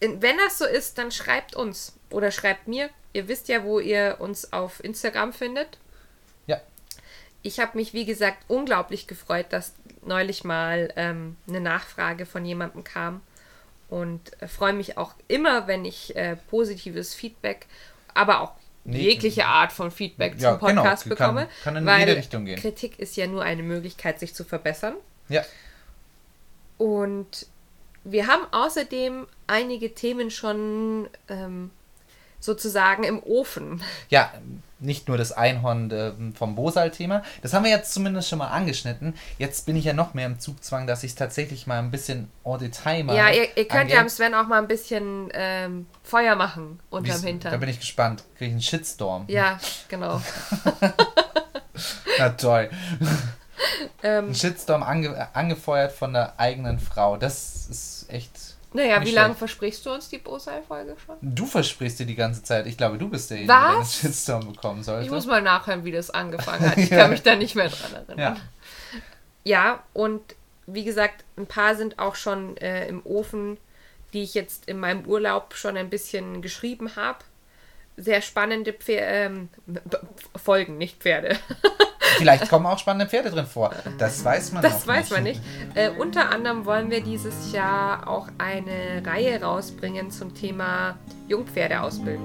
[0.00, 2.90] wenn das so ist, dann schreibt uns oder schreibt mir.
[3.12, 5.78] Ihr wisst ja, wo ihr uns auf Instagram findet.
[6.46, 6.60] ja.
[7.42, 9.72] Ich habe mich, wie gesagt, unglaublich gefreut, dass
[10.04, 13.20] neulich mal ähm, eine Nachfrage von jemandem kam
[13.88, 17.66] und äh, freue mich auch immer, wenn ich äh, positives Feedback,
[18.14, 18.52] aber auch
[18.88, 18.98] Nee.
[19.00, 20.82] jegliche Art von Feedback Ja, zum genau.
[20.82, 21.48] Podcast Kann- bekomme.
[21.64, 22.56] kann in weil jede Richtung gehen.
[22.58, 24.94] Kritik ist ja nur eine Möglichkeit, sich zu verbessern.
[25.28, 25.44] Ja.
[26.78, 27.46] Und
[28.10, 31.70] wir haben außerdem einige Themen schon ähm,
[32.40, 33.82] sozusagen im Ofen.
[34.08, 34.32] Ja,
[34.78, 37.22] nicht nur das Einhorn äh, vom Bosal-Thema.
[37.42, 39.14] Das haben wir jetzt zumindest schon mal angeschnitten.
[39.38, 42.30] Jetzt bin ich ja noch mehr im Zugzwang, dass ich es tatsächlich mal ein bisschen
[42.44, 43.16] en Detail mal.
[43.16, 43.94] ja, ihr, ihr könnt angehe.
[43.96, 47.58] ja am Sven auch mal ein bisschen ähm, Feuer machen unterm Da Hintern.
[47.60, 48.22] bin ich gespannt.
[48.36, 49.24] Kriege ich einen Shitstorm?
[49.28, 50.20] Ja, genau.
[52.18, 52.70] Na toll.
[54.02, 57.16] Ähm, Ein Shitstorm ange angefeuert von der eigenen Frau.
[57.16, 58.30] Das ist echt.
[58.72, 61.16] naja, wie lange versprichst du uns die Bosal-Folge schon?
[61.22, 62.66] Du versprichst dir die ganze Zeit.
[62.66, 63.94] Ich glaube, du bist derjenige, der einen Was?
[64.00, 65.04] Shitstorm bekommen sollte.
[65.04, 66.76] Ich muss mal nachhören, wie das angefangen hat.
[66.78, 66.98] Ich Ja.
[67.02, 68.18] kann mich da nicht mehr dran erinnern.
[68.18, 68.36] ja.
[69.44, 70.22] Ja, und
[70.66, 73.58] wie gesagt, ein paar sind auch schon äh, im Ofen,
[74.12, 77.18] die ich jetzt in meinem Urlaub schon ein bisschen geschrieben habe.
[77.96, 79.48] Sehr spannende Pfer ähm,
[80.34, 81.38] Folgen, nicht Pferde.
[82.18, 83.70] Vielleicht kommen auch spannende Pferde drin vor.
[83.98, 85.40] Das weiß man Das weiß man nicht.
[85.74, 90.96] Äh, unter anderem wollen wir dieses Jahr auch eine Reihe rausbringen zum Thema
[91.28, 92.24] Jungpferde ausbilden.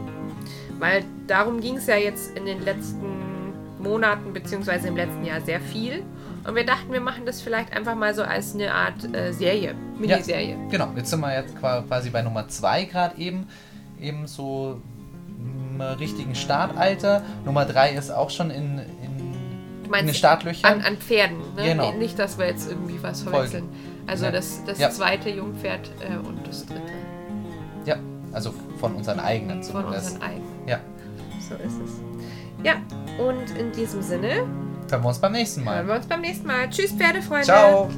[0.80, 5.60] Weil darum ging es ja jetzt in den letzten Monaten beziehungsweise im letzten Jahr sehr
[5.60, 6.04] viel.
[6.48, 9.76] Und wir dachten, wir machen das vielleicht einfach mal so als eine Art äh, Serie,
[10.00, 10.58] Miniserie.
[10.72, 13.48] Genau, jetzt sind wir jetzt qua- quasi bei Nummer 2 gerade eben.
[14.00, 14.82] Eben so
[15.74, 17.22] im richtigen Startalter.
[17.46, 18.82] Nummer 3 ist auch schon in
[19.92, 20.80] meinst den Startlöchern.
[20.80, 21.64] An, an Pferden, ne?
[21.64, 21.92] Genau.
[21.94, 23.70] Nicht, dass wir jetzt irgendwie was verwechseln.
[24.08, 24.32] Also Ja.
[24.32, 24.90] das, das Ja.
[24.90, 26.82] zweite Jungpferd äh, und das dritte
[27.86, 27.96] ja,
[28.32, 30.14] also von unseren eigenen von zumindest.
[30.14, 30.68] unseren eigenen.
[30.68, 30.80] Ja,
[31.48, 31.92] So ist es.
[32.64, 32.74] Ja,
[33.24, 34.46] und in diesem Sinne
[34.90, 35.78] hören wir uns beim nächsten Mal.
[35.78, 36.70] hören wir uns beim nächsten Mal.
[36.70, 37.46] Tschüss, Pferdefreunde.
[37.46, 37.90] Ciao!